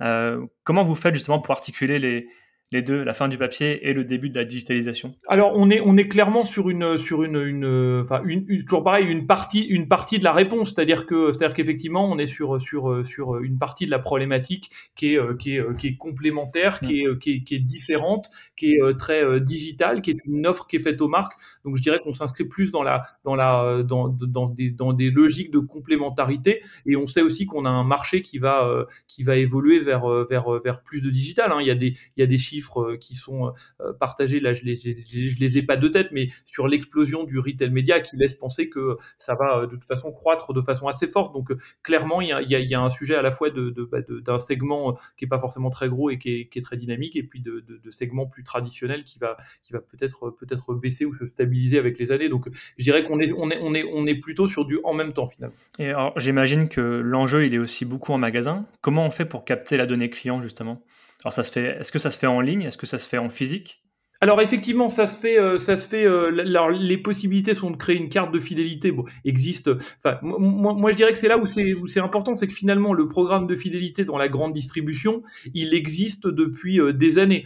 Euh, 0.00 0.44
comment 0.64 0.84
vous 0.84 0.94
faites 0.94 1.14
justement 1.14 1.40
pour 1.40 1.52
articuler 1.52 1.98
les, 1.98 2.28
les 2.72 2.82
deux, 2.82 3.04
la 3.04 3.12
fin 3.12 3.28
du 3.28 3.36
papier 3.38 3.86
et 3.88 3.92
le 3.92 4.04
début 4.04 4.30
de 4.30 4.38
la 4.38 4.44
digitalisation 4.44 5.14
Alors 5.28 5.52
on 5.54 5.70
est 5.70 5.80
on 5.84 5.96
est 5.96 6.08
clairement 6.08 6.46
sur 6.46 6.70
une 6.70 6.96
sur 6.96 7.22
une 7.22 7.36
une 7.36 8.64
toujours 8.64 8.82
pareil 8.82 9.06
une 9.06 9.26
partie 9.26 9.62
une 9.62 9.88
partie 9.88 10.18
de 10.18 10.24
la 10.24 10.32
réponse, 10.32 10.70
c'est-à-dire 10.70 11.06
que 11.06 11.32
c'est-à-dire 11.32 11.54
qu'effectivement 11.54 12.10
on 12.10 12.18
est 12.18 12.26
sur 12.26 12.60
sur 12.60 13.06
sur 13.06 13.38
une 13.38 13.58
partie 13.58 13.86
de 13.86 13.90
la 13.90 13.98
problématique 13.98 14.70
qui 14.96 15.14
est 15.14 15.38
qui 15.38 15.56
est 15.56 15.76
qui 15.76 15.88
est 15.88 15.96
complémentaire, 15.96 16.80
qui 16.80 17.00
est 17.00 17.18
qui 17.18 17.32
est, 17.32 17.42
qui 17.42 17.54
est 17.56 17.60
différente, 17.60 18.28
qui 18.56 18.72
est 18.72 18.98
très 18.98 19.40
digitale, 19.40 20.00
qui 20.00 20.12
est 20.12 20.16
une 20.24 20.46
offre 20.46 20.66
qui 20.66 20.76
est 20.76 20.82
faite 20.82 21.00
aux 21.00 21.08
marques. 21.08 21.34
Donc 21.64 21.76
je 21.76 21.82
dirais 21.82 22.00
qu'on 22.02 22.14
s'inscrit 22.14 22.44
plus 22.44 22.70
dans 22.70 22.82
la 22.82 23.02
dans 23.24 23.34
la 23.34 23.82
dans 23.82 24.08
dans 24.08 24.48
des 24.48 24.70
dans 24.70 24.92
des 24.92 25.10
logiques 25.10 25.50
de 25.50 25.58
complémentarité 25.58 26.62
et 26.86 26.96
on 26.96 27.06
sait 27.06 27.22
aussi 27.22 27.44
qu'on 27.44 27.66
a 27.66 27.70
un 27.70 27.84
marché 27.84 28.22
qui 28.22 28.38
va 28.38 28.86
qui 29.08 29.22
va 29.22 29.36
évoluer 29.36 29.80
vers 29.80 30.06
vers 30.24 30.48
vers 30.64 30.82
plus 30.82 31.02
de 31.02 31.10
digital. 31.10 31.52
Hein. 31.52 31.58
Il 31.60 31.66
y 31.66 31.70
a 31.70 31.74
des 31.74 31.94
il 32.16 32.20
y 32.20 32.22
a 32.22 32.26
des 32.26 32.38
chiffres 32.38 32.61
euh, 32.76 32.96
qui 32.96 33.14
sont 33.14 33.52
euh, 33.80 33.92
partagés, 33.92 34.40
là 34.40 34.54
je 34.54 34.62
les, 34.62 34.76
je 34.76 35.38
les 35.38 35.58
ai 35.58 35.62
pas 35.62 35.76
de 35.76 35.88
tête, 35.88 36.08
mais 36.12 36.28
sur 36.44 36.68
l'explosion 36.68 37.24
du 37.24 37.38
retail 37.38 37.70
média 37.70 38.00
qui 38.00 38.16
laisse 38.16 38.34
penser 38.34 38.68
que 38.68 38.96
ça 39.18 39.34
va 39.34 39.58
euh, 39.58 39.66
de 39.66 39.72
toute 39.72 39.84
façon 39.84 40.12
croître 40.12 40.52
de 40.52 40.60
façon 40.60 40.88
assez 40.88 41.06
forte. 41.06 41.32
Donc 41.32 41.52
clairement, 41.82 42.20
il 42.20 42.28
y 42.28 42.74
a, 42.74 42.80
un 42.82 42.88
sujet 42.88 43.14
à 43.14 43.22
la 43.22 43.30
fois 43.30 43.50
de, 43.50 43.70
bah, 43.90 43.98
d'un 44.08 44.38
segment 44.38 44.96
qui 45.16 45.26
est 45.26 45.28
pas 45.28 45.38
forcément 45.38 45.70
très 45.70 45.88
gros 45.88 46.10
et 46.10 46.18
qui 46.18 46.48
est, 46.52 46.62
très 46.62 46.76
dynamique, 46.76 47.16
et 47.16 47.22
puis 47.22 47.40
de, 47.40 47.60
de, 47.60 47.90
segments 47.90 48.26
plus 48.26 48.44
traditionnels 48.44 49.04
qui 49.04 49.18
va, 49.18 49.36
qui 49.62 49.72
va 49.72 49.80
peut-être 49.80 50.30
peut-être 50.30 50.74
baisser 50.74 51.04
ou 51.04 51.14
se 51.14 51.26
stabiliser 51.26 51.78
avec 51.78 51.98
les 51.98 52.12
années. 52.12 52.28
Donc 52.28 52.48
je 52.78 52.84
dirais 52.84 53.04
qu'on 53.04 53.20
est, 53.20 53.32
on 53.32 53.50
est, 53.50 53.58
on 53.60 53.74
est, 53.74 53.84
on 53.92 54.06
est 54.06 54.14
plutôt 54.14 54.46
sur 54.46 54.64
du 54.64 54.78
en 54.84 54.94
même 54.94 55.12
temps 55.12 55.26
finalement. 55.26 55.56
Et 55.78 55.88
alors 55.88 56.18
j'imagine 56.18 56.68
que 56.68 56.80
l'enjeu 56.80 57.46
il 57.46 57.54
est 57.54 57.58
aussi 57.58 57.84
beaucoup 57.84 58.12
en 58.12 58.18
magasin. 58.18 58.64
Comment 58.80 59.06
on 59.06 59.10
fait 59.10 59.24
pour 59.24 59.44
capter 59.44 59.76
la 59.76 59.86
donnée 59.86 60.10
client 60.10 60.40
justement? 60.40 60.82
Alors 61.24 61.32
ça 61.32 61.44
se 61.44 61.52
fait, 61.52 61.78
est-ce 61.80 61.92
que 61.92 61.98
ça 61.98 62.10
se 62.10 62.18
fait 62.18 62.26
en 62.26 62.40
ligne? 62.40 62.62
Est-ce 62.62 62.78
que 62.78 62.86
ça 62.86 62.98
se 62.98 63.08
fait 63.08 63.18
en 63.18 63.30
physique? 63.30 63.82
Alors 64.22 64.40
effectivement, 64.40 64.88
ça 64.88 65.08
se 65.08 65.18
fait, 65.18 65.36
euh, 65.36 65.58
ça 65.58 65.76
se 65.76 65.88
fait. 65.88 66.04
Euh, 66.04 66.28
alors 66.38 66.70
les 66.70 66.96
possibilités 66.96 67.54
sont 67.54 67.72
de 67.72 67.76
créer 67.76 67.96
une 67.96 68.08
carte 68.08 68.32
de 68.32 68.38
fidélité. 68.38 68.92
Bon, 68.92 69.04
existe. 69.24 69.68
Enfin, 69.98 70.16
moi, 70.22 70.74
moi, 70.74 70.92
je 70.92 70.96
dirais 70.96 71.12
que 71.12 71.18
c'est 71.18 71.26
là 71.26 71.38
où 71.38 71.48
c'est 71.48 71.74
où 71.74 71.88
c'est 71.88 71.98
important, 71.98 72.36
c'est 72.36 72.46
que 72.46 72.54
finalement 72.54 72.94
le 72.94 73.08
programme 73.08 73.48
de 73.48 73.56
fidélité 73.56 74.04
dans 74.04 74.18
la 74.18 74.28
grande 74.28 74.52
distribution, 74.52 75.24
il 75.54 75.74
existe 75.74 76.28
depuis 76.28 76.80
euh, 76.80 76.92
des 76.92 77.18
années. 77.18 77.44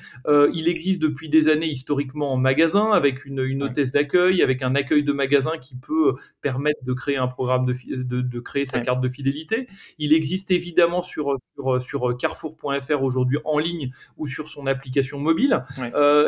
il 0.53 0.69
existe 0.69 1.01
depuis 1.01 1.31
des 1.31 1.49
années 1.49 1.67
historiquement 1.67 2.35
en 2.35 2.37
magasin, 2.37 2.91
avec 2.93 3.25
une, 3.25 3.41
une 3.41 3.63
hôtesse 3.63 3.91
d'accueil, 3.91 4.43
avec 4.43 4.61
un 4.61 4.75
accueil 4.75 5.03
de 5.03 5.13
magasin 5.15 5.53
qui 5.59 5.77
peut 5.77 6.15
permettre 6.43 6.85
de 6.85 6.93
créer 6.93 7.17
un 7.17 7.29
programme 7.29 7.65
de 7.65 7.73
de, 7.97 8.21
de 8.21 8.41
créer 8.41 8.67
sa 8.67 8.81
carte 8.81 9.01
de 9.01 9.09
fidélité. 9.09 9.67
Il 9.99 10.13
existe 10.13 10.51
évidemment 10.51 11.01
sur 11.01 11.37
sur 11.41 11.81
sur 11.81 12.19
Carrefour.fr 12.19 13.03
aujourd'hui 13.03 13.39
en 13.47 13.59
ligne 13.59 13.93
ou 14.19 14.27
sur 14.27 14.47
son 14.47 14.67
application 14.67 15.19
mobile. 15.19 15.63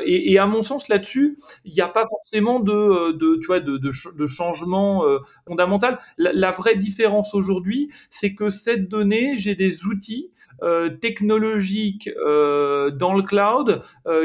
et, 0.06 0.32
et 0.32 0.37
à 0.38 0.46
mon 0.46 0.62
sens, 0.62 0.88
là-dessus, 0.88 1.36
il 1.64 1.72
n'y 1.72 1.80
a 1.80 1.88
pas 1.88 2.06
forcément 2.08 2.60
de, 2.60 4.26
changement 4.26 5.04
fondamental. 5.46 5.98
La, 6.16 6.50
vraie 6.50 6.76
différence 6.76 7.34
aujourd'hui, 7.34 7.90
c'est 8.10 8.34
que 8.34 8.50
cette 8.50 8.88
donnée, 8.88 9.36
j'ai 9.36 9.54
des 9.54 9.84
outils 9.84 10.30
technologiques 11.00 12.10
dans 12.16 13.14
le 13.14 13.22
cloud 13.22 13.82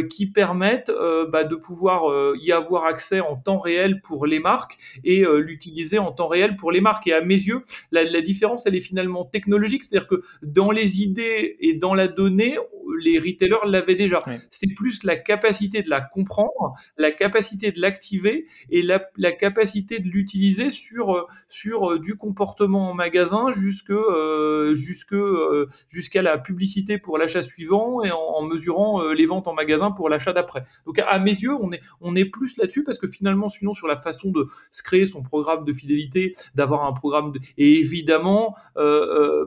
qui 0.10 0.28
permettent 0.28 0.92
bah, 1.30 1.44
de 1.44 1.56
pouvoir 1.56 2.36
y 2.36 2.52
avoir 2.52 2.86
accès 2.86 3.20
en 3.20 3.36
temps 3.36 3.60
réel 3.60 4.02
pour 4.02 4.26
les 4.26 4.40
marques 4.40 4.78
et 5.04 5.24
l'utiliser 5.38 6.00
en 6.00 6.12
temps 6.12 6.28
réel 6.28 6.56
pour 6.56 6.72
les 6.72 6.82
marques. 6.82 7.08
Et 7.08 7.14
à 7.14 7.22
mes 7.22 7.36
yeux, 7.36 7.62
la, 7.92 8.04
la 8.04 8.22
différence, 8.22 8.66
elle 8.66 8.76
est 8.76 8.82
finalement 8.82 9.26
technologique, 9.26 9.84
c'est-à-dire 9.84 10.08
que 10.08 10.22
dans 10.42 10.72
les 10.72 11.02
idées 11.02 11.58
et 11.60 11.74
dans 11.74 11.94
la 11.94 12.08
donnée, 12.08 12.58
les 13.00 13.20
retailers 13.20 13.66
l'avaient 13.66 13.96
déjà. 13.96 14.24
C'est 14.50 14.74
plus 14.76 15.04
la 15.04 15.16
capacité 15.16 15.82
de 15.82 15.90
la 15.90 16.02
comprendre, 16.02 16.74
la 16.98 17.12
capacité 17.12 17.72
de 17.72 17.82
l'activer 17.82 18.46
et 18.70 18.82
la, 18.82 19.06
la, 19.18 19.32
capacité 19.32 20.00
de 20.00 20.08
l'utiliser 20.08 20.70
sur 20.70 21.16
euh, 21.16 21.26
sur 21.48 21.92
euh, 21.92 22.00
du 22.00 22.16
comportement 22.16 22.92
en 22.92 22.94
magasin 22.94 23.52
jusque 23.52 23.90
euh, 23.90 24.76
jusque 24.76 25.14
euh, 25.14 25.68
jusqu'à 25.90 26.22
la 26.24 26.38
publicité 26.38 26.98
pour 26.98 27.18
l'achat 27.18 27.44
suivant 27.44 28.04
et 28.04 28.12
en, 28.12 28.42
mesurant 28.42 29.04
les 29.10 29.26
ventes 29.26 29.48
en 29.48 29.54
magasin 29.54 29.92
pour 29.92 30.10
l'achat 30.10 30.34
d'après. 30.34 30.64
Donc 30.86 31.00
à, 31.00 31.20
mes 31.20 31.32
yeux, 31.32 31.54
on 31.54 31.72
est 31.72 31.82
on 32.02 32.16
est 32.16 32.26
plus 32.26 32.58
là-dessus 32.58 32.84
parce 32.84 32.98
que 32.98 33.08
finalement, 33.08 33.50
sinon 33.50 33.74
sur 33.74 33.88
la 33.88 33.98
façon 33.98 34.32
de 34.32 34.48
se 34.72 34.84
créer 34.84 35.06
son 35.06 35.22
programme 35.22 35.66
de 35.66 35.74
fidélité, 35.74 36.34
d'avoir 36.56 36.86
un 36.86 36.94
programme 36.94 37.32
de... 37.32 37.40
et 37.58 37.80
évidemment 37.80 38.56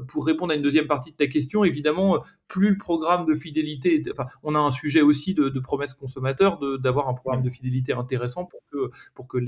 pour 0.09 0.27
répondre 0.27 0.53
à 0.53 0.57
une 0.57 0.63
deuxième 0.63 0.87
partie 0.87 1.11
de 1.11 1.17
ta 1.17 1.27
question, 1.27 1.65
évidemment 1.65 2.23
plus 2.49 2.71
le 2.71 2.79
programme 2.79 3.27
de 3.27 3.35
fidélité, 3.35 4.03
enfin 4.13 4.27
on 4.43 4.55
a 4.55 4.59
un 4.59 4.71
sujet 4.71 5.03
aussi 5.03 5.35
de, 5.35 5.49
de 5.49 5.61
promesses 5.61 5.95
consommateurs 5.95 6.61
d'avoir 6.79 7.09
un 7.09 7.15
programme 7.15 7.43
de 7.43 7.51
fidélité 7.51 7.93
intéressant 7.93 8.45
pour 8.45 8.61
que, 8.71 8.91
pour 9.15 9.29
que 9.29 9.39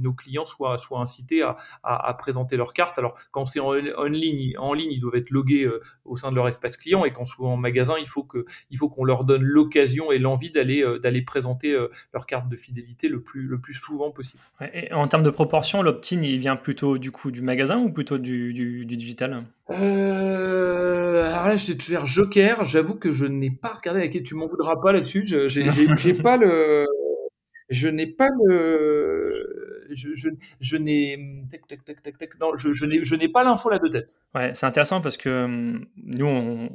nos 0.00 0.12
clients 0.12 0.44
soient, 0.44 0.78
soient 0.78 1.00
incités 1.00 1.42
à, 1.42 1.56
à, 1.82 2.14
présenter 2.14 2.56
leur 2.56 2.72
carte. 2.72 2.98
Alors, 2.98 3.14
quand 3.30 3.46
c'est 3.46 3.60
en, 3.60 3.72
ligne, 3.72 4.54
en 4.58 4.72
ligne, 4.74 4.92
ils 4.92 5.00
doivent 5.00 5.16
être 5.16 5.30
logués 5.30 5.64
euh, 5.64 5.80
au 6.04 6.16
sein 6.16 6.31
de 6.32 6.36
leur 6.36 6.48
espace 6.48 6.76
client 6.76 7.04
et 7.04 7.12
quand 7.12 7.24
c'est 7.24 7.40
en 7.40 7.56
magasin, 7.56 7.94
il 8.00 8.08
faut 8.08 8.24
que, 8.24 8.44
il 8.70 8.78
faut 8.78 8.88
qu'on 8.88 9.04
leur 9.04 9.24
donne 9.24 9.42
l'occasion 9.42 10.10
et 10.10 10.18
l'envie 10.18 10.50
d'aller, 10.50 10.82
euh, 10.82 10.98
d'aller 10.98 11.22
présenter 11.22 11.72
euh, 11.72 11.88
leur 12.12 12.26
carte 12.26 12.48
de 12.48 12.56
fidélité 12.56 13.08
le 13.08 13.22
plus, 13.22 13.42
le 13.42 13.60
plus 13.60 13.74
souvent 13.74 14.10
possible. 14.10 14.42
et 14.74 14.92
en 14.92 15.06
termes 15.08 15.22
de 15.22 15.30
proportion, 15.30 15.82
l'opt-in, 15.82 16.22
il 16.22 16.38
vient 16.38 16.56
plutôt 16.56 16.98
du 16.98 17.10
coup 17.10 17.30
du 17.30 17.42
magasin 17.42 17.78
ou 17.78 17.90
plutôt 17.90 18.18
du, 18.18 18.52
du, 18.52 18.84
digital? 18.84 19.44
Euh, 19.70 21.24
alors 21.26 21.46
là, 21.46 21.56
je 21.56 21.68
vais 21.68 21.78
te 21.78 21.82
faire 21.82 22.06
Joker. 22.06 22.64
J'avoue 22.64 22.94
que 22.94 23.10
je 23.10 23.26
n'ai 23.26 23.50
pas 23.50 23.74
regardé 23.74 24.00
laquelle 24.00 24.22
tu 24.22 24.34
m'en 24.34 24.46
voudras 24.46 24.76
pas 24.76 24.92
là-dessus. 24.92 25.24
J'ai 25.26 26.14
pas 26.22 26.36
le, 26.36 26.86
je 27.72 27.88
n'ai 27.88 28.06
pas 28.06 28.28
le, 28.44 29.21
je, 29.94 30.14
je, 30.14 30.28
je 30.60 30.76
n'ai, 30.76 31.16
non, 32.40 32.56
je, 32.56 32.72
je 32.72 33.14
n'ai 33.14 33.28
pas 33.28 33.44
l'info 33.44 33.70
là 33.70 33.78
de 33.78 33.88
tête. 33.88 34.16
Ouais, 34.34 34.52
c'est 34.54 34.66
intéressant 34.66 35.00
parce 35.00 35.16
que 35.16 35.44
hum, 35.44 35.86
nous, 35.96 36.68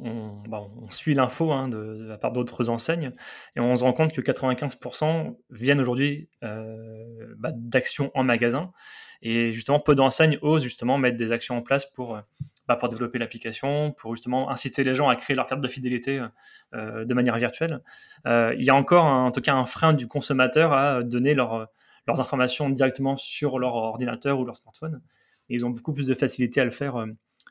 bah, 0.48 0.62
on 0.80 0.90
suit 0.90 1.14
l'info 1.14 1.52
hein, 1.52 1.68
de, 1.68 2.06
la 2.08 2.18
part 2.18 2.32
d'autres 2.32 2.68
enseignes 2.68 3.12
et 3.56 3.60
on 3.60 3.74
se 3.76 3.84
rend 3.84 3.92
compte 3.92 4.12
que 4.12 4.20
95% 4.20 5.36
viennent 5.50 5.80
aujourd'hui 5.80 6.28
euh, 6.42 7.34
bah, 7.38 7.50
d'actions 7.54 8.10
en 8.14 8.24
magasin 8.24 8.72
et 9.22 9.52
justement 9.52 9.80
peu 9.80 9.94
d'enseignes 9.94 10.38
osent 10.42 10.62
justement 10.62 10.98
mettre 10.98 11.16
des 11.16 11.32
actions 11.32 11.56
en 11.56 11.62
place 11.62 11.86
pour 11.86 12.20
bah, 12.68 12.76
pour 12.76 12.90
développer 12.90 13.18
l'application, 13.18 13.92
pour 13.92 14.14
justement 14.14 14.50
inciter 14.50 14.84
les 14.84 14.94
gens 14.94 15.08
à 15.08 15.16
créer 15.16 15.34
leur 15.34 15.46
carte 15.46 15.62
de 15.62 15.68
fidélité 15.68 16.22
euh, 16.74 17.06
de 17.06 17.14
manière 17.14 17.38
virtuelle. 17.38 17.80
Euh, 18.26 18.54
il 18.58 18.64
y 18.64 18.68
a 18.68 18.74
encore 18.74 19.04
en 19.04 19.30
tout 19.30 19.40
cas 19.40 19.54
un 19.54 19.64
frein 19.64 19.94
du 19.94 20.06
consommateur 20.06 20.74
à 20.74 21.02
donner 21.02 21.32
leur, 21.32 21.68
leurs 22.08 22.20
informations 22.20 22.68
directement 22.70 23.16
sur 23.16 23.58
leur 23.58 23.74
ordinateur 23.74 24.40
ou 24.40 24.44
leur 24.44 24.56
smartphone. 24.56 25.00
Et 25.48 25.54
ils 25.54 25.64
ont 25.64 25.70
beaucoup 25.70 25.92
plus 25.92 26.06
de 26.06 26.14
facilité 26.14 26.60
à 26.60 26.64
le 26.64 26.70
faire 26.70 27.04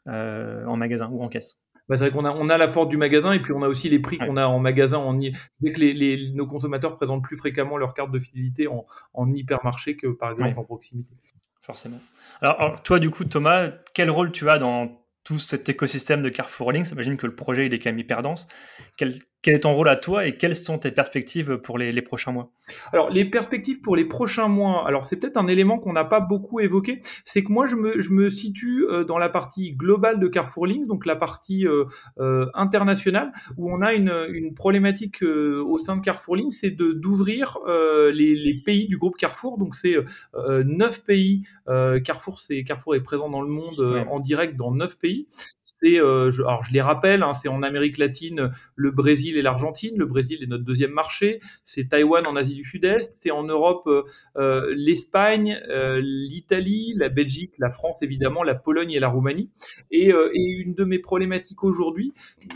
euh, 0.07 0.65
en 0.65 0.75
magasin 0.75 1.09
ou 1.11 1.23
en 1.23 1.29
caisse. 1.29 1.59
Bah, 1.87 1.97
c'est 1.97 2.09
vrai 2.09 2.11
qu'on 2.11 2.25
a, 2.25 2.31
on 2.31 2.49
a 2.49 2.57
la 2.57 2.67
force 2.67 2.89
du 2.89 2.97
magasin 2.97 3.31
et 3.31 3.39
puis 3.39 3.53
on 3.53 3.61
a 3.61 3.69
aussi 3.69 3.87
les 3.87 3.99
prix 3.99 4.17
qu'on 4.17 4.35
a 4.35 4.45
en 4.45 4.59
magasin. 4.59 4.97
En, 4.97 5.17
que 5.17 5.79
les, 5.79 5.93
les, 5.93 6.31
nos 6.33 6.45
consommateurs 6.45 6.95
présentent 6.95 7.23
plus 7.23 7.37
fréquemment 7.37 7.77
leur 7.77 7.93
carte 7.93 8.11
de 8.11 8.19
fidélité 8.19 8.67
en, 8.67 8.85
en 9.13 9.31
hypermarché 9.31 9.95
que 9.95 10.07
par 10.07 10.31
exemple 10.31 10.59
en 10.59 10.63
proximité. 10.65 11.13
Forcément. 11.61 11.99
Alors, 12.41 12.61
alors, 12.61 12.83
toi, 12.83 12.99
du 12.99 13.09
coup, 13.09 13.25
Thomas, 13.25 13.69
quel 13.93 14.09
rôle 14.09 14.31
tu 14.31 14.49
as 14.49 14.57
dans 14.57 15.01
tout 15.23 15.39
cet 15.39 15.67
écosystème 15.67 16.21
de 16.21 16.29
Carrefour 16.29 16.71
Links, 16.71 16.87
j'imagine 16.87 17.17
que 17.17 17.27
le 17.27 17.35
projet 17.35 17.65
il 17.65 17.73
est 17.73 17.79
quand 17.79 17.89
même 17.89 17.99
hyper 17.99 18.21
dense. 18.21 18.47
Quel, 18.95 19.11
quel 19.41 19.55
est 19.55 19.59
ton 19.59 19.73
rôle 19.73 19.87
à 19.87 19.95
toi 19.95 20.25
et 20.25 20.35
quelles 20.35 20.55
sont 20.55 20.77
tes 20.79 20.91
perspectives 20.91 21.57
pour 21.57 21.77
les, 21.77 22.01
prochains 22.01 22.31
mois? 22.31 22.51
Alors, 22.91 23.09
les 23.09 23.23
perspectives 23.23 23.81
pour 23.81 23.95
les 23.95 24.05
prochains 24.05 24.47
mois, 24.47 24.85
alors 24.87 25.05
c'est 25.05 25.15
peut-être 25.15 25.37
un 25.37 25.47
élément 25.47 25.77
qu'on 25.77 25.93
n'a 25.93 26.05
pas 26.05 26.19
beaucoup 26.19 26.59
évoqué, 26.59 26.99
c'est 27.23 27.43
que 27.43 27.51
moi, 27.51 27.65
je 27.65 27.75
me, 27.75 28.01
je 28.01 28.11
me 28.11 28.29
situe 28.29 28.85
euh, 28.89 29.03
dans 29.03 29.17
la 29.17 29.29
partie 29.29 29.73
globale 29.73 30.19
de 30.19 30.27
Carrefour 30.27 30.65
Links, 30.65 30.87
donc 30.87 31.05
la 31.05 31.15
partie 31.15 31.67
euh, 31.67 31.85
euh, 32.19 32.47
internationale, 32.55 33.31
où 33.57 33.71
on 33.71 33.81
a 33.81 33.93
une, 33.93 34.11
une 34.29 34.53
problématique 34.53 35.21
au 35.21 35.77
sein 35.77 35.97
de 35.97 36.01
Carrefour 36.01 36.35
Links, 36.35 36.53
c'est 36.53 36.71
d'ouvrir 36.71 37.59
les, 37.67 38.35
les, 38.35 38.53
pays 38.65 38.87
du 38.87 38.97
groupe 38.97 39.17
Carrefour, 39.17 39.57
donc 39.57 39.75
c'est 39.75 39.95
neuf 40.65 41.03
pays. 41.03 41.43
Carrefour, 42.03 42.39
c'est 42.39 42.63
Carrefour 42.63 42.95
est 42.95 43.01
présent 43.01 43.29
dans 43.29 43.41
le 43.41 43.49
monde 43.49 44.05
en 44.09 44.19
direct 44.19 44.55
dans 44.55 44.71
neuf 44.73 44.97
pays. 44.97 45.27
C'est, 45.63 45.97
alors 45.99 46.63
je 46.63 46.73
les 46.73 46.81
rappelle, 46.81 47.23
hein, 47.23 47.33
c'est 47.33 47.49
en 47.49 47.61
Amérique 47.61 47.97
latine, 47.97 48.51
le 48.75 48.91
Brésil 48.91 49.26
et 49.35 49.41
l'Argentine. 49.41 49.97
Le 49.97 50.05
Brésil 50.05 50.41
est 50.43 50.47
notre 50.47 50.63
deuxième 50.63 50.91
marché. 50.91 51.39
C'est 51.65 51.89
Taïwan 51.89 52.25
en 52.27 52.35
Asie 52.35 52.55
du 52.55 52.63
Sud-Est. 52.63 53.13
C'est 53.13 53.31
en 53.31 53.43
Europe 53.43 53.87
euh, 53.87 54.03
euh, 54.37 54.73
l'Espagne, 54.75 55.59
euh, 55.69 55.99
l'Italie, 56.01 56.93
la 56.95 57.09
Belgique, 57.09 57.53
la 57.57 57.69
France 57.69 58.01
évidemment, 58.01 58.43
la 58.43 58.55
Pologne 58.55 58.91
et 58.91 58.99
la 58.99 59.09
Roumanie. 59.09 59.49
Et, 59.91 60.13
une 60.37 60.73
de 60.73 60.83
mes 60.83 60.99
problématiques 60.99 61.63
aujourd'hui, 61.63 62.13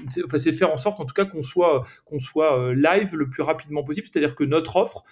c'est 0.10 0.24
enfin, 0.24 0.38
de 0.38 0.52
faire 0.54 0.72
en 0.72 0.78
sorte 0.78 1.00
en 1.00 1.06
tout 1.06 1.14
cas 1.14 1.26
qu'on 1.26 1.42
soit, 1.42 1.84
qu'on 2.06 2.20
soit 2.20 2.74
live 2.74 3.16
le 3.16 3.30
plus 3.30 3.44
rapidement 3.44 3.84
possible, 3.84 4.08
c'est-à-dire 4.08 4.36
que 4.36 4.44
notre 4.44 4.78
offre 4.78 5.04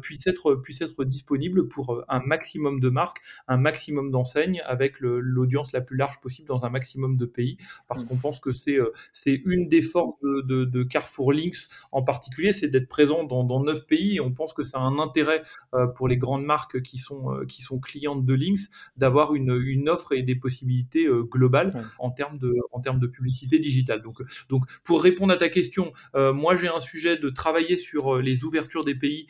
puisse, 0.00 0.26
être, 0.26 0.54
puisse 0.56 0.80
être 0.80 1.04
disponible 1.04 1.68
pour 1.68 2.04
un 2.08 2.20
maximum 2.20 2.80
de 2.80 2.88
marques, 2.88 3.20
un 3.46 3.56
maximum 3.56 4.10
d'enseignes 4.10 4.62
avec 4.66 5.00
l'audience 5.00 5.72
la 5.72 5.80
plus 5.80 5.96
large 5.96 6.20
possible 6.20 6.48
dans 6.48 6.64
un 6.64 6.70
maximum 6.70 7.16
de 7.16 7.26
pays, 7.26 7.56
parce 7.88 8.04
mmh. 8.04 8.08
qu'on 8.08 8.16
pense 8.16 8.40
que 8.40 8.50
c'est 8.50 8.78
c'est 9.12 9.40
une 9.44 9.68
des 9.68 9.82
forces 9.82 10.20
de, 10.22 10.64
de 10.64 10.82
Carrefour 10.98 11.32
Links 11.32 11.68
en 11.92 12.02
particulier, 12.02 12.50
c'est 12.50 12.66
d'être 12.66 12.88
présent 12.88 13.22
dans, 13.22 13.60
neuf 13.60 13.86
pays 13.86 14.16
et 14.16 14.20
on 14.20 14.32
pense 14.32 14.52
que 14.52 14.64
ça 14.64 14.78
a 14.78 14.80
un 14.80 14.98
intérêt 14.98 15.42
euh, 15.74 15.86
pour 15.86 16.08
les 16.08 16.16
grandes 16.16 16.44
marques 16.44 16.82
qui 16.82 16.98
sont, 16.98 17.32
euh, 17.32 17.44
qui 17.46 17.62
sont 17.62 17.78
clientes 17.78 18.24
de 18.24 18.34
Links 18.34 18.68
d'avoir 18.96 19.34
une, 19.34 19.56
une, 19.64 19.88
offre 19.88 20.12
et 20.12 20.22
des 20.22 20.34
possibilités 20.34 21.06
euh, 21.06 21.22
globales 21.22 21.84
en, 22.00 22.10
termes 22.10 22.38
de, 22.38 22.56
en 22.72 22.80
termes 22.80 22.98
de 22.98 23.06
publicité 23.06 23.60
digitale. 23.60 24.02
Donc, 24.02 24.22
donc 24.48 24.64
pour 24.82 25.02
répondre 25.02 25.32
à 25.32 25.36
ta 25.36 25.48
question, 25.48 25.92
moi 26.14 26.56
j'ai 26.56 26.68
un 26.68 26.80
sujet 26.80 27.16
de 27.16 27.30
travailler 27.30 27.76
sur 27.76 28.16
les 28.16 28.44
ouvertures 28.44 28.84
des 28.84 28.94
pays 28.94 29.26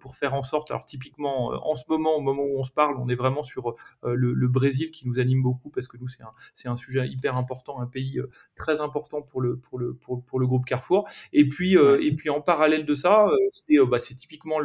pour 0.00 0.16
faire 0.16 0.34
en 0.34 0.42
sorte, 0.42 0.70
alors 0.70 0.84
typiquement 0.84 1.50
en 1.68 1.74
ce 1.74 1.84
moment, 1.88 2.16
au 2.16 2.20
moment 2.20 2.42
où 2.42 2.58
on 2.58 2.64
se 2.64 2.72
parle, 2.72 2.96
on 2.98 3.08
est 3.08 3.14
vraiment 3.14 3.42
sur 3.42 3.74
le, 4.04 4.48
Brésil 4.48 4.90
qui 4.90 5.08
nous 5.08 5.18
anime 5.18 5.42
beaucoup 5.42 5.70
parce 5.70 5.88
que 5.88 5.96
nous 5.96 6.08
c'est 6.08 6.22
un, 6.22 6.72
un 6.72 6.76
sujet 6.76 7.06
hyper 7.08 7.36
important, 7.36 7.80
un 7.80 7.86
pays 7.86 8.20
très 8.56 8.80
important 8.80 9.22
pour 9.22 9.40
le, 9.40 9.56
pour 9.56 9.78
le, 9.78 9.94
pour, 9.94 10.22
pour 10.24 10.40
le 10.40 10.46
groupe 10.46 10.64
Carrefour. 10.64 11.08
Et 11.32 11.48
puis, 11.48 11.76
euh, 11.76 11.98
et 12.02 12.12
puis 12.12 12.30
en 12.30 12.40
parallèle 12.40 12.86
de 12.86 12.94
ça, 12.94 13.26
euh, 13.26 13.78
euh, 13.78 13.86
bah, 13.86 14.00
c'est 14.00 14.14
typiquement 14.14 14.58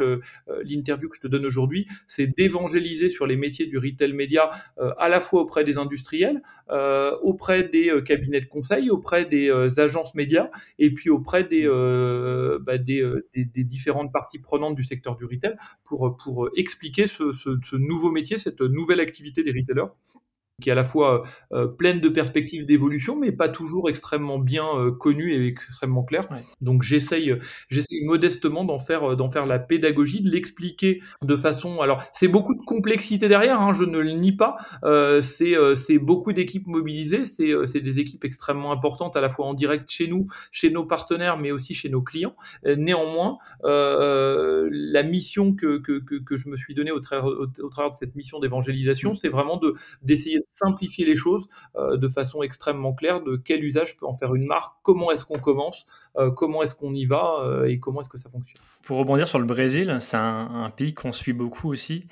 l'interview 0.64 1.08
que 1.08 1.16
je 1.16 1.20
te 1.20 1.26
donne 1.26 1.46
aujourd'hui, 1.46 1.86
c'est 2.06 2.26
d'évangéliser 2.26 3.10
sur 3.10 3.26
les 3.26 3.36
métiers 3.36 3.66
du 3.66 3.78
retail 3.78 4.12
média 4.12 4.50
à 4.98 5.08
la 5.08 5.20
fois 5.20 5.42
auprès 5.42 5.64
des 5.64 5.78
industriels, 5.78 6.42
auprès 7.22 7.64
des 7.64 7.92
cabinets 8.04 8.40
de 8.40 8.46
conseil, 8.46 8.90
auprès 8.90 9.24
des 9.24 9.50
agences 9.78 10.14
médias, 10.14 10.50
et 10.78 10.92
puis 10.92 11.10
auprès 11.10 11.44
des, 11.44 11.66
bah, 12.60 12.78
des, 12.78 13.04
des, 13.34 13.64
différentes 13.64 14.12
parties 14.12 14.38
prenantes 14.38 14.74
du 14.74 14.82
secteur 14.82 15.16
du 15.16 15.24
retail 15.24 15.56
pour, 15.84 16.16
pour 16.16 16.48
expliquer 16.56 17.06
ce, 17.06 17.32
ce, 17.32 17.58
ce 17.62 17.76
nouveau 17.76 18.10
métier, 18.10 18.38
cette 18.38 18.60
nouvelle 18.60 19.00
activité 19.00 19.42
des 19.42 19.52
retailers 19.52 19.90
qui 20.60 20.68
est 20.68 20.72
à 20.72 20.74
la 20.74 20.84
fois 20.84 21.22
euh, 21.52 21.66
pleine 21.66 22.00
de 22.00 22.08
perspectives 22.08 22.66
d'évolution, 22.66 23.16
mais 23.16 23.32
pas 23.32 23.48
toujours 23.48 23.88
extrêmement 23.88 24.38
bien 24.38 24.66
euh, 24.76 24.90
connue 24.90 25.32
et 25.32 25.46
extrêmement 25.46 26.02
claire. 26.02 26.28
Donc 26.60 26.82
j'essaye, 26.82 27.34
j'essaye 27.68 28.04
modestement 28.04 28.64
d'en 28.64 28.78
faire, 28.78 29.16
d'en 29.16 29.30
faire 29.30 29.46
la 29.46 29.58
pédagogie, 29.58 30.20
de 30.20 30.30
l'expliquer 30.30 31.00
de 31.22 31.36
façon. 31.36 31.80
Alors 31.80 32.02
c'est 32.12 32.28
beaucoup 32.28 32.54
de 32.54 32.64
complexité 32.64 33.28
derrière, 33.28 33.60
hein, 33.60 33.72
je 33.72 33.84
ne 33.84 33.98
le 33.98 34.12
nie 34.12 34.32
pas. 34.32 34.56
Euh, 34.84 35.22
c'est, 35.22 35.56
euh, 35.56 35.74
c'est 35.74 35.98
beaucoup 35.98 36.32
d'équipes 36.32 36.66
mobilisées, 36.66 37.24
c'est, 37.24 37.50
euh, 37.50 37.66
c'est 37.66 37.80
des 37.80 37.98
équipes 37.98 38.24
extrêmement 38.24 38.72
importantes 38.72 39.16
à 39.16 39.20
la 39.20 39.28
fois 39.28 39.46
en 39.46 39.54
direct 39.54 39.90
chez 39.90 40.08
nous, 40.08 40.26
chez 40.50 40.70
nos 40.70 40.84
partenaires, 40.84 41.38
mais 41.38 41.50
aussi 41.50 41.74
chez 41.74 41.88
nos 41.88 42.02
clients. 42.02 42.34
néanmoins, 42.64 43.38
la 43.64 45.02
mission 45.02 45.54
que, 45.54 45.78
que, 45.78 45.98
que, 46.00 46.16
que, 46.16 46.36
je 46.36 46.48
me 46.48 46.56
suis 46.56 46.74
donnée 46.74 46.90
au 46.90 47.00
travers, 47.00 47.26
au, 47.26 47.46
au 47.46 47.68
travers 47.68 47.90
de 47.90 47.94
cette 47.94 48.14
mission 48.14 48.38
d'évangélisation, 48.40 49.14
c'est 49.14 49.28
vraiment 49.28 49.56
de 49.56 49.74
d'essayer 50.02 50.38
simplifier 50.54 51.04
les 51.04 51.16
choses 51.16 51.48
euh, 51.76 51.96
de 51.96 52.08
façon 52.08 52.42
extrêmement 52.42 52.92
claire 52.92 53.22
de 53.22 53.36
quel 53.36 53.64
usage 53.64 53.96
peut 53.96 54.06
en 54.06 54.14
faire 54.14 54.34
une 54.34 54.46
marque, 54.46 54.74
comment 54.82 55.10
est-ce 55.10 55.24
qu'on 55.24 55.38
commence, 55.38 55.86
euh, 56.16 56.30
comment 56.30 56.62
est-ce 56.62 56.74
qu'on 56.74 56.94
y 56.94 57.06
va 57.06 57.40
euh, 57.42 57.66
et 57.66 57.78
comment 57.78 58.00
est-ce 58.00 58.08
que 58.08 58.18
ça 58.18 58.30
fonctionne. 58.30 58.60
Pour 58.82 58.98
rebondir 58.98 59.28
sur 59.28 59.38
le 59.38 59.46
Brésil, 59.46 59.96
c'est 60.00 60.16
un, 60.16 60.72
pays 60.76 60.94
qu'on 60.94 61.12
suit 61.12 61.32
beaucoup 61.32 61.70
aussi. 61.70 62.06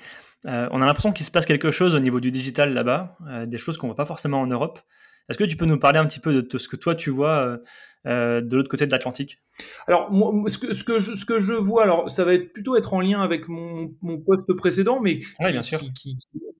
on 0.45 0.81
a 0.81 0.85
l'impression 0.85 1.11
qu'il 1.11 1.25
se 1.25 1.31
passe 1.31 1.45
quelque 1.45 1.71
chose 1.71 1.95
au 1.95 1.99
niveau 1.99 2.19
du 2.19 2.31
digital 2.31 2.73
là-bas, 2.73 3.17
des 3.47 3.57
choses 3.57 3.77
qu'on 3.77 3.87
voit 3.87 3.95
pas 3.95 4.05
forcément 4.05 4.39
en 4.39 4.47
Europe. 4.47 4.79
Est-ce 5.27 5.39
que 5.39 5.43
tu 5.43 5.57
peux 5.57 5.65
nous 5.65 5.79
parler 5.79 5.97
un 5.97 6.05
petit 6.05 6.19
peu 6.19 6.41
de, 6.41 6.57
ce 6.57 6.67
que 6.67 6.75
toi 6.75 6.93
tu 6.93 7.09
vois 7.09 7.57
de 8.05 8.55
l'autre 8.55 8.69
côté 8.69 8.85
de 8.85 8.91
l'Atlantique? 8.91 9.39
Alors, 9.87 10.09
ce, 10.47 10.57
que, 10.57 10.73
ce, 10.73 10.83
que 10.83 10.99
je, 10.99 11.15
ce 11.15 11.25
que 11.25 11.39
je 11.39 11.53
vois, 11.53 11.83
alors 11.83 12.09
ça 12.09 12.25
va 12.25 12.33
être 12.33 12.53
plutôt 12.53 12.75
être 12.75 12.93
en 12.93 13.01
lien 13.01 13.21
avec 13.21 13.47
mon, 13.47 13.93
mon 14.01 14.19
poste 14.19 14.51
précédent, 14.53 14.99
mais 14.99 15.19
bien 15.39 15.63
sûr. 15.63 15.79
qui, 15.93 16.17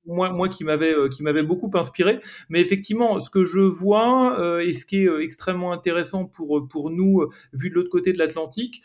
moi, 0.07 0.31
moi 0.31 0.49
qui 0.49 0.63
m'avait 0.63 0.93
euh, 0.93 1.09
qui 1.09 1.21
m'avait 1.21 1.43
beaucoup 1.43 1.69
inspiré. 1.75 2.19
Mais 2.49 2.61
effectivement, 2.61 3.19
ce 3.19 3.29
que 3.29 3.43
je 3.43 3.59
vois 3.59 4.39
euh, 4.39 4.59
et 4.59 4.73
ce 4.73 4.85
qui 4.85 5.03
est 5.03 5.07
euh, 5.07 5.23
extrêmement 5.23 5.71
intéressant 5.71 6.25
pour 6.25 6.67
pour 6.67 6.89
nous, 6.89 7.27
vu 7.53 7.69
de 7.69 7.75
l'autre 7.75 7.89
côté 7.89 8.13
de 8.13 8.17
l'Atlantique, 8.17 8.81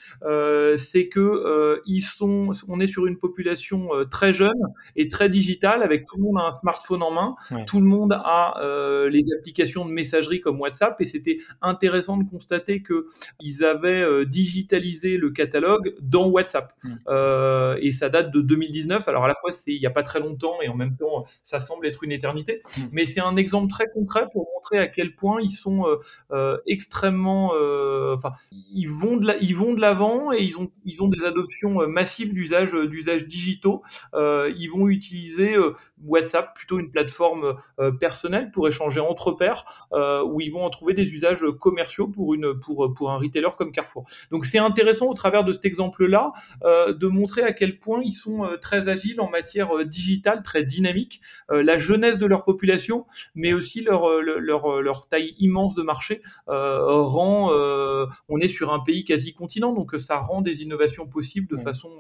c'est 0.77 1.09
que 1.09 1.81
ils 1.87 2.01
sont, 2.01 2.51
on 2.69 2.81
est 2.81 2.87
sur 2.87 3.07
une 3.07 3.19
population 3.19 3.89
très 4.11 4.33
jeune 4.33 4.51
et 4.97 5.09
très 5.09 5.29
digitale, 5.29 5.83
avec 5.83 6.05
tout 6.07 6.17
le 6.17 6.25
monde 6.25 6.39
a 6.39 6.49
un 6.49 6.55
smartphone 6.55 7.03
en 7.03 7.11
main, 7.11 7.37
tout 7.67 7.81
le 7.81 7.87
monde 7.87 8.13
a 8.13 8.61
les 9.11 9.25
applications 9.39 9.85
de 9.85 9.91
messagerie 9.91 10.41
comme 10.41 10.61
WhatsApp, 10.61 11.01
et 11.01 11.05
c'était 11.05 11.39
intéressant 11.61 12.17
de 12.17 12.29
constater 12.29 12.83
que 12.83 13.07
ils 13.41 13.65
avaient 13.65 14.02
digitalisé 14.27 15.17
le 15.17 15.31
catalogue 15.31 15.95
dans 16.01 16.29
WhatsApp. 16.29 16.73
Mmh. 16.85 17.79
et 17.81 17.91
ça 17.93 18.09
date 18.09 18.31
de 18.33 18.41
2019. 18.41 19.07
Alors 19.09 19.25
à 19.25 19.29
la 19.29 19.35
fois, 19.35 19.53
c'est 19.53 19.73
il 19.73 19.81
n'y 19.81 19.87
a 19.87 19.91
pas 19.91 20.03
très 20.03 20.21
longtemps 20.21 20.57
et 20.63 20.69
en 20.69 20.75
même 20.75 20.97
temps 20.97 21.25
ça 21.43 21.61
semble 21.61 21.87
être 21.87 22.05
une 22.05 22.13
éternité. 22.13 22.61
Mm. 22.77 22.81
Mais 22.93 23.07
c'est 23.07 23.21
un 23.21 23.37
exemple 23.37 23.69
très 23.69 23.89
concret 23.91 24.27
pour 24.33 24.49
montrer 24.55 24.79
à 24.79 24.89
quel 24.89 25.15
point 25.15 25.41
ils 25.41 25.51
sont 25.51 25.87
euh, 25.87 25.97
euh, 26.33 26.59
extrêmement, 26.67 27.53
euh, 27.55 28.15
enfin, 28.15 28.33
ils 28.73 28.89
vont 28.89 29.17
de 29.17 29.33
ils 29.41 29.57
vont 29.57 29.75
de 29.75 29.81
l'avant 29.81 30.33
et 30.33 30.43
ils 30.43 30.59
ont, 30.59 30.71
ils 30.85 31.03
ont 31.03 31.09
des 31.09 31.25
adoptions 31.25 31.87
massives 31.89 32.35
d'usages, 32.35 32.73
d'usages 32.73 33.27
digitaux. 33.27 33.83
ils 34.15 34.69
vont 34.69 34.89
utiliser 34.89 35.57
WhatsApp 36.05 36.55
plutôt 36.55 36.79
une 36.79 36.91
plateforme 36.91 37.57
personnelle 38.01 38.51
pour 38.51 38.69
échanger 38.69 39.01
entre 39.01 39.33
pairs, 39.33 39.89
où 40.27 40.41
ils 40.41 40.51
vont 40.51 40.65
en 40.65 40.71
trouver 40.71 40.95
des 40.95 41.11
usages 41.13 41.45
commerciaux 41.61 42.09
pour 42.09 42.35
une, 42.35 42.59
pour, 42.59 42.93
pour 42.95 43.11
un 43.11 43.17
retailer 43.17 43.49
comme 43.57 43.73
Carrefour. 43.73 43.92
Donc 44.31 44.45
c'est 44.45 44.59
intéressant 44.59 45.07
au 45.07 45.15
travers 45.15 45.45
de 45.45 45.53
cet 45.53 45.65
exemple-là 45.65 46.33
de 46.65 47.07
montrer 47.07 47.43
à 47.43 47.53
quel 47.53 47.79
point 47.79 48.01
ils 48.03 48.13
sont 48.13 48.49
très 48.61 48.89
agiles 48.89 49.21
en 49.21 49.29
matière 49.29 49.85
digitale, 49.85 50.43
très 50.43 50.65
dynamique 50.65 51.21
euh, 51.51 51.63
la 51.63 51.79
jeunesse 51.79 52.19
de 52.19 52.27
leur 52.27 52.45
population, 52.45 53.07
mais 53.35 53.53
aussi 53.53 53.83
leur, 53.83 54.09
euh, 54.09 54.21
leur, 54.21 54.71
euh, 54.71 54.81
leur 54.81 55.09
taille 55.09 55.35
immense 55.39 55.75
de 55.75 55.83
marché 55.83 56.23
rend, 56.47 57.51
on 58.29 58.39
est 58.39 58.49
sur 58.49 58.73
un 58.73 58.81
pays 58.81 59.05
quasi 59.05 59.33
continent, 59.33 59.73
donc 59.73 59.95
ça 59.99 60.19
rend 60.19 60.43
des 60.43 60.63
innovations 60.63 61.07
possibles 61.07 61.49
de 61.49 61.57
façon, 61.57 61.91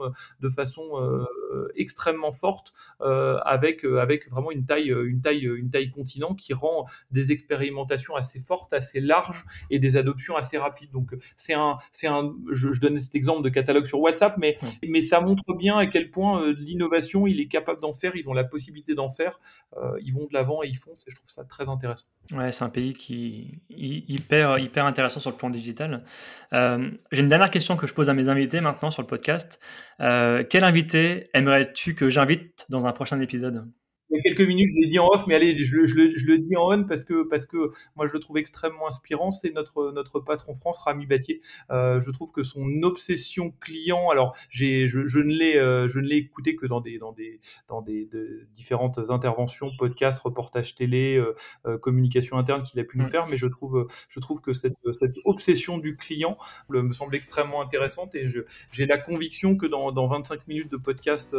de 0.40 0.48
façon 0.48 1.26
extrêmement 1.74 2.32
forte, 2.32 2.72
avec, 3.00 3.84
avec 3.84 4.30
vraiment 4.30 4.50
une 4.50 4.64
taille, 4.64 4.88
une 4.88 5.20
taille, 5.20 5.44
une 5.44 5.70
taille 5.70 5.90
continent 5.90 6.34
qui 6.34 6.54
rend 6.54 6.86
des 7.10 7.32
expérimentations 7.32 8.14
assez 8.14 8.38
fortes, 8.38 8.72
assez 8.72 9.00
larges 9.00 9.44
et 9.70 9.78
des 9.78 9.96
adoptions 9.96 10.36
assez 10.36 10.58
rapides. 10.58 10.90
Donc 10.90 11.14
c'est 11.36 11.54
un, 11.54 11.76
c'est 11.90 12.06
un, 12.06 12.32
je, 12.50 12.72
je 12.72 12.80
donne 12.80 12.98
cet 12.98 13.14
exemple 13.14 13.42
de 13.42 13.48
catalogue 13.48 13.86
sur 13.86 14.00
WhatsApp, 14.00 14.36
mais, 14.38 14.56
mais 14.86 15.00
ça 15.00 15.20
montre 15.20 15.54
bien 15.54 15.76
à 15.76 15.86
quel 15.86 16.10
point 16.10 16.52
l'innovation, 16.58 17.26
il 17.26 17.40
est 17.40 17.48
capable 17.48 17.80
d'en 17.80 17.92
faire, 17.92 18.16
ils 18.16 18.28
ont 18.28 18.34
la 18.34 18.44
possibilité 18.44 18.94
d'en 18.94 19.10
faire, 19.10 19.40
euh, 19.76 19.98
ils 20.02 20.12
vont 20.12 20.26
de 20.26 20.32
l'avant 20.32 20.62
et 20.62 20.68
ils 20.68 20.76
foncent, 20.76 21.04
et 21.06 21.10
je 21.10 21.16
trouve 21.16 21.30
ça 21.30 21.44
très 21.44 21.68
intéressant. 21.68 22.06
Ouais, 22.32 22.52
c'est 22.52 22.64
un 22.64 22.70
pays 22.70 22.92
qui 22.92 23.60
est 23.70 24.04
hyper, 24.08 24.58
hyper 24.58 24.86
intéressant 24.86 25.20
sur 25.20 25.30
le 25.30 25.36
plan 25.36 25.50
digital. 25.50 26.04
Euh, 26.52 26.90
j'ai 27.10 27.22
une 27.22 27.28
dernière 27.28 27.50
question 27.50 27.76
que 27.76 27.86
je 27.86 27.94
pose 27.94 28.08
à 28.08 28.14
mes 28.14 28.28
invités 28.28 28.60
maintenant 28.60 28.90
sur 28.90 29.02
le 29.02 29.08
podcast. 29.08 29.60
Euh, 30.00 30.44
quel 30.48 30.64
invité 30.64 31.28
aimerais-tu 31.34 31.94
que 31.94 32.08
j'invite 32.08 32.66
dans 32.68 32.86
un 32.86 32.92
prochain 32.92 33.20
épisode? 33.20 33.66
Il 34.12 34.16
y 34.16 34.18
a 34.18 34.22
quelques 34.22 34.46
minutes, 34.46 34.70
je 34.74 34.80
l'ai 34.80 34.88
dit 34.88 34.98
en 34.98 35.08
off, 35.08 35.26
mais 35.26 35.34
allez, 35.34 35.56
je, 35.56 35.76
le 35.76 36.38
dis 36.38 36.54
en 36.56 36.70
on 36.70 36.84
parce 36.84 37.04
que, 37.04 37.22
parce 37.22 37.46
que 37.46 37.70
moi, 37.96 38.06
je 38.06 38.12
le 38.12 38.20
trouve 38.20 38.36
extrêmement 38.36 38.86
inspirant. 38.86 39.30
C'est 39.32 39.50
notre, 39.50 39.90
notre 39.92 40.20
patron 40.20 40.54
France, 40.54 40.78
Rami 40.80 41.06
Battier. 41.06 41.40
Euh, 41.70 42.00
je 42.00 42.10
trouve 42.10 42.30
que 42.30 42.42
son 42.42 42.82
obsession 42.82 43.54
client, 43.60 44.10
alors 44.10 44.36
j'ai, 44.50 44.86
je, 44.88 45.18
ne 45.18 45.32
l'ai, 45.32 45.56
euh, 45.56 45.88
je 45.88 45.98
ne 45.98 46.06
l'ai 46.06 46.16
écouté 46.16 46.56
que 46.56 46.66
dans 46.66 46.80
des, 46.80 46.98
dans 46.98 47.12
des, 47.12 47.40
dans 47.68 47.80
des 47.80 48.08
différentes 48.54 48.98
interventions, 49.10 49.70
podcasts, 49.78 50.20
reportages 50.20 50.74
télé, 50.74 51.22
euh, 51.66 51.78
communication 51.78 52.36
interne 52.36 52.62
qu'il 52.62 52.78
a 52.80 52.84
pu 52.84 52.98
nous 52.98 53.06
faire, 53.06 53.26
mais 53.28 53.38
je 53.38 53.46
trouve, 53.46 53.86
je 54.08 54.20
trouve 54.20 54.42
que 54.42 54.52
cette, 54.52 54.76
cette 55.00 55.16
obsession 55.24 55.78
du 55.78 55.96
client 55.96 56.36
me 56.68 56.92
semble 56.92 57.14
extrêmement 57.14 57.62
intéressante 57.62 58.14
et 58.14 58.26
j'ai 58.70 58.86
la 58.86 58.98
conviction 58.98 59.56
que 59.56 59.66
dans, 59.66 59.90
dans 59.90 60.06
25 60.06 60.46
minutes 60.48 60.70
de 60.70 60.76
podcast 60.76 61.34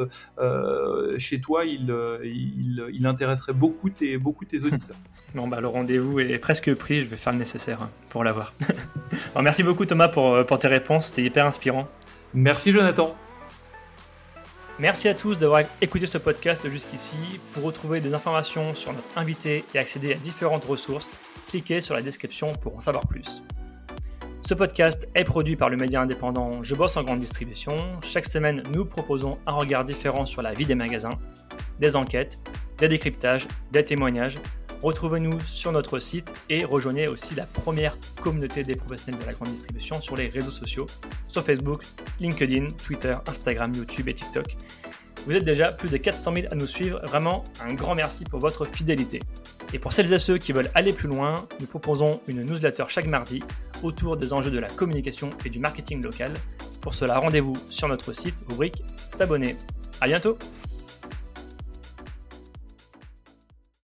chez 1.20 1.40
toi, 1.40 1.66
il, 1.66 1.94
il, 2.24 2.63
il, 2.92 3.06
intéresserait 3.06 3.54
beaucoup 3.54 3.90
tes, 3.90 4.18
beaucoup 4.18 4.46
tes 4.46 4.64
auditeurs. 4.64 4.98
Bon, 5.36 5.48
bah, 5.48 5.60
le 5.60 5.68
rendez-vous 5.68 6.20
est 6.20 6.38
presque 6.38 6.72
pris, 6.76 7.02
je 7.02 7.08
vais 7.08 7.16
faire 7.16 7.34
le 7.34 7.40
nécessaire 7.40 7.82
hein, 7.82 7.90
pour 8.10 8.24
l'avoir. 8.24 8.54
merci 9.42 9.64
beaucoup 9.64 9.84
Thomas 9.84 10.08
pour, 10.08 10.36
euh, 10.36 10.44
pour 10.44 10.60
tes 10.60 10.68
réponses, 10.68 11.08
c'était 11.08 11.24
hyper 11.24 11.48
inspirant. 11.48 11.88
Merci 12.36 12.72
Jonathan. 12.72 13.16
Merci 14.78 15.08
à 15.08 15.16
tous 15.16 15.40
d'avoir 15.40 15.62
écouté 15.82 16.06
ce 16.06 16.20
podcast 16.20 16.70
jusqu'ici. 16.70 17.16
Pour 17.54 17.64
retrouver 17.64 18.00
des 18.00 18.14
informations 18.14 18.76
sur 18.76 18.94
notre 18.94 19.10
invité 19.16 19.66
et 19.74 19.80
accéder 19.80 20.14
à 20.14 20.18
différentes 20.18 20.66
ressources, 20.66 21.10
cliquez 21.48 21.82
sur 21.82 21.96
la 21.96 22.04
description 22.04 22.52
pour 22.54 22.76
en 22.78 22.80
savoir 22.80 23.08
plus. 23.08 23.42
Ce 24.46 24.54
podcast 24.54 25.08
est 25.16 25.24
produit 25.24 25.56
par 25.56 25.70
le 25.70 25.78
média 25.78 26.02
indépendant 26.02 26.64
Je 26.64 26.76
bosse 26.76 26.98
en 26.98 27.04
grande 27.04 27.20
distribution. 27.20 27.78
Chaque 28.02 28.26
semaine, 28.26 28.62
nous 28.74 28.84
proposons 28.84 29.38
un 29.48 29.54
regard 29.54 29.86
différent 29.86 30.26
sur 30.26 30.42
la 30.42 30.54
vie 30.54 30.66
des 30.66 30.76
magasins, 30.76 31.18
des 31.80 31.96
enquêtes, 31.96 32.40
des 32.78 32.88
décryptages, 32.88 33.48
des 33.72 33.84
témoignages. 33.84 34.38
Retrouvez-nous 34.82 35.40
sur 35.42 35.72
notre 35.72 36.00
site 36.00 36.34
et 36.50 36.66
rejoignez 36.66 37.08
aussi 37.08 37.36
la 37.36 37.46
première 37.46 37.96
communauté 38.22 38.64
des 38.64 38.76
professionnels 38.76 39.22
de 39.22 39.26
la 39.26 39.34
grande 39.34 39.50
distribution 39.50 40.02
sur 40.02 40.18
les 40.18 40.28
réseaux 40.28 40.52
sociaux, 40.52 40.88
sur 41.28 41.44
Facebook, 41.44 41.84
LinkedIn, 42.20 42.68
Twitter, 42.86 43.16
Instagram, 43.28 43.72
YouTube 43.74 44.10
et 44.10 44.14
TikTok. 44.14 44.58
Vous 45.26 45.36
êtes 45.36 45.46
déjà 45.46 45.72
plus 45.72 45.90
de 45.90 45.96
400 45.96 46.34
000 46.34 46.48
à 46.52 46.56
nous 46.56 46.68
suivre, 46.68 47.00
vraiment 47.06 47.46
un 47.62 47.74
grand 47.74 47.96
merci 47.96 48.26
pour 48.26 48.42
votre 48.42 48.66
fidélité. 48.66 49.22
Et 49.72 49.80
pour 49.80 49.94
celles 49.94 50.12
et 50.12 50.18
ceux 50.18 50.38
qui 50.38 50.52
veulent 50.52 50.70
aller 50.76 50.92
plus 50.92 51.08
loin, 51.08 51.48
nous 51.62 51.66
proposons 51.66 52.20
une 52.28 52.44
newsletter 52.44 52.84
chaque 52.90 53.08
mardi 53.08 53.42
autour 53.84 54.18
des 54.18 54.34
enjeux 54.34 54.52
de 54.52 54.60
la 54.60 54.68
communication 54.68 55.30
et 55.46 55.50
du 55.50 55.60
marketing 55.60 56.04
local. 56.04 56.34
Pour 56.82 56.94
cela, 56.94 57.20
rendez-vous 57.20 57.56
sur 57.70 57.88
notre 57.88 58.12
site, 58.12 58.36
rubrique 58.50 58.84
S'abonner. 59.10 59.56
À 60.02 60.08
bientôt! 60.08 60.38